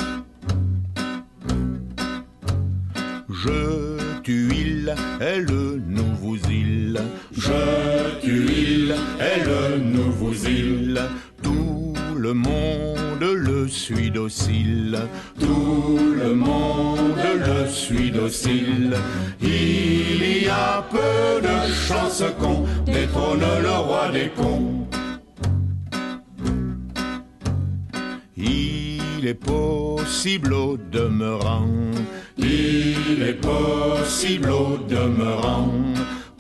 Je 3.30 4.22
tue 4.24 4.50
il, 4.66 4.96
elle 5.20 5.46
nous 5.88 6.16
vous 6.22 6.38
île. 6.50 7.00
Je 7.32 8.20
tue 8.22 8.48
il, 8.68 8.96
elle 9.20 9.82
nous 9.82 10.12
vous 10.12 10.48
île. 10.48 11.02
Tout 11.44 11.94
le 12.18 12.34
monde 12.34 13.22
le 13.22 13.68
suit 13.68 14.10
docile. 14.10 15.00
Tout 15.40 16.00
le 16.22 16.34
monde 16.34 17.24
le 17.48 17.70
suit 17.70 18.12
docile. 18.12 18.96
Il 19.42 20.44
y 20.44 20.48
a 20.48 20.84
peu 20.90 21.42
de 21.48 21.72
chances 21.88 22.24
qu'on 22.40 22.66
détrône 22.92 23.46
le 23.62 23.76
roi 23.88 24.10
des 24.12 24.30
cons. 24.30 24.79
Est 29.30 29.34
possible 29.36 30.54
au 30.54 30.76
demeurant, 30.92 31.68
il 32.38 33.22
est 33.22 33.40
possible 33.40 34.50
au 34.50 34.78
demeurant 34.78 35.72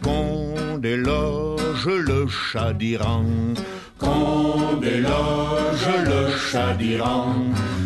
qu'on 0.03 0.77
déloge 0.79 1.87
le 1.87 2.25
chat 2.27 2.73
d'Iran, 2.73 3.25
qu'on 3.99 4.77
déloge 4.81 5.89
le 6.03 6.35
chat 6.35 6.73
d'Iran. 6.79 7.35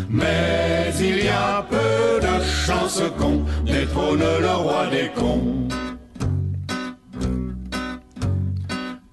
Mais 0.08 0.92
il 0.98 1.24
y 1.24 1.28
a 1.28 1.66
peu 1.68 2.20
de 2.26 2.42
chances 2.42 3.02
qu'on 3.18 3.44
détrône 3.70 4.24
le 4.46 4.54
roi 4.64 4.86
des 4.86 5.10
cons. 5.14 5.68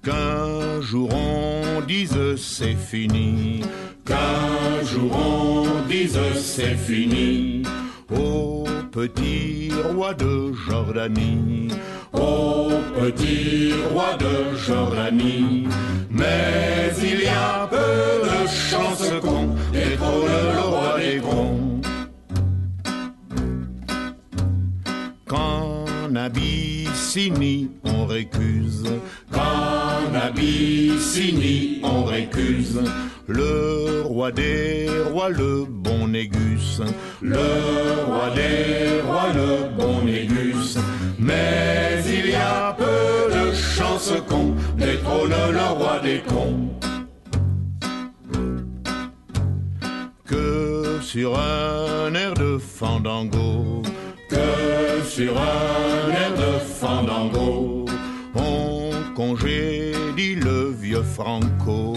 Qu'un 0.02 0.80
jour 0.80 1.10
on 1.12 1.82
dise 1.82 2.36
c'est 2.36 2.78
fini, 2.90 3.60
qu'un 4.04 4.84
jour 4.84 5.12
on 5.14 5.88
dise 5.88 6.18
c'est 6.34 6.76
fini. 6.76 7.62
Au 8.10 8.64
petit 8.90 9.70
roi 9.94 10.12
de 10.14 10.52
Jordanie, 10.68 11.68
au 12.12 12.70
petit 13.00 13.72
roi 13.90 14.16
de 14.18 14.56
Jordanie. 14.56 15.66
Mais 16.10 16.92
il 17.02 17.22
y 17.22 17.26
a 17.26 17.66
peu 17.68 17.76
de 17.76 18.46
chances 18.46 19.10
qu'on 19.22 19.48
détrône 19.72 20.26
le 20.54 20.60
roi 20.60 20.98
des 20.98 21.18
cons. 21.20 21.80
Qu'en 25.26 26.14
Abyssinie 26.14 27.70
on 27.84 28.04
récuse, 28.04 28.84
qu'en 29.30 30.14
Abyssinie 30.14 31.80
on 31.82 32.04
récuse. 32.04 32.80
Le 33.34 34.02
roi 34.04 34.30
des 34.30 34.88
rois, 35.10 35.30
le 35.30 35.64
bon 35.66 36.08
Négus, 36.08 36.82
le 37.22 37.38
roi 38.06 38.28
des 38.34 39.00
rois, 39.00 39.32
le 39.34 39.74
bon 39.74 40.02
Négus. 40.04 40.76
Mais 41.18 42.02
il 42.06 42.30
y 42.30 42.34
a 42.34 42.76
peu 42.76 43.32
de 43.32 43.54
chances 43.54 44.12
qu'on 44.28 44.54
détrône 44.76 45.32
le 45.50 45.78
roi 45.78 45.98
des 46.02 46.20
cons. 46.28 46.68
Que 50.26 50.98
sur 51.00 51.38
un 51.38 52.14
air 52.14 52.34
de 52.34 52.58
fandango, 52.58 53.82
que 54.28 55.02
sur 55.08 55.32
un 55.38 56.10
air 56.10 56.32
de 56.36 56.58
fandango, 56.58 57.86
on 58.34 58.90
congédie 59.14 60.34
le 60.34 60.70
vieux 60.70 61.02
Franco, 61.02 61.94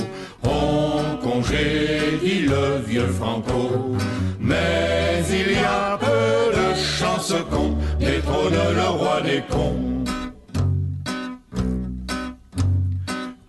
congédie 1.35 2.41
le 2.41 2.79
vieux 2.85 3.07
Franco. 3.07 3.95
Mais 4.39 5.23
il 5.29 5.53
y 5.53 5.63
a 5.63 5.97
peu 5.97 6.55
de 6.59 6.67
chances 6.75 7.33
qu'on 7.51 7.71
détrône 7.99 8.59
le 8.79 8.87
roi 8.99 9.21
des 9.21 9.41
cons. 9.49 10.03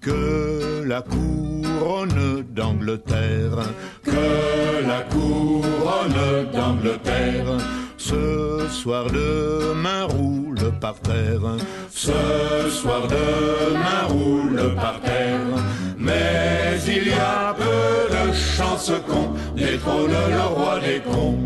Que 0.01 0.85
la 0.87 1.03
couronne 1.03 2.44
d'Angleterre, 2.57 3.59
que 4.05 4.87
la 4.92 5.01
couronne 5.14 6.51
d'Angleterre, 6.55 7.59
ce 7.96 8.68
soir 8.70 9.07
demain 9.07 10.05
roule 10.05 10.70
par 10.81 10.94
terre, 11.01 11.57
ce 11.90 12.70
soir 12.70 13.03
demain 13.09 14.03
roule 14.09 14.75
par 14.77 15.01
terre. 15.01 15.51
Mais 15.99 16.79
il 16.87 17.09
y 17.09 17.12
a 17.12 17.46
de 18.27 18.33
chances 18.33 18.93
qu'on 19.07 19.31
détrône 19.55 20.11
le 20.11 20.43
roi 20.55 20.81
des 20.81 21.01
cons. 21.01 21.39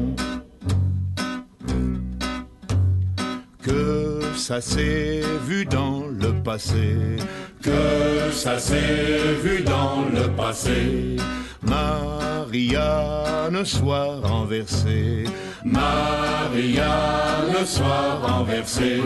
Que 3.62 4.20
ça 4.36 4.60
s'est 4.60 5.22
vu 5.46 5.66
dans 5.66 6.04
le 6.08 6.32
passé, 6.42 7.16
que 7.62 8.30
ça 8.32 8.58
s'est 8.58 9.34
vu 9.42 9.62
dans 9.62 10.04
le 10.12 10.28
passé. 10.34 11.16
Marianne 11.62 13.64
soit 13.64 14.20
renversée, 14.22 15.24
Marianne 15.64 17.66
soit 17.66 18.18
renversée. 18.22 19.02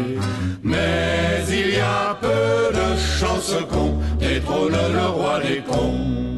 Mais 0.62 1.42
il 1.48 1.74
y 1.74 1.80
a 1.80 2.16
peu 2.20 2.72
de 2.78 2.96
chances 2.96 3.56
qu'on 3.70 3.98
détrône 4.18 4.72
le 4.72 5.06
roi 5.08 5.40
des 5.40 5.62
cons. 5.62 6.33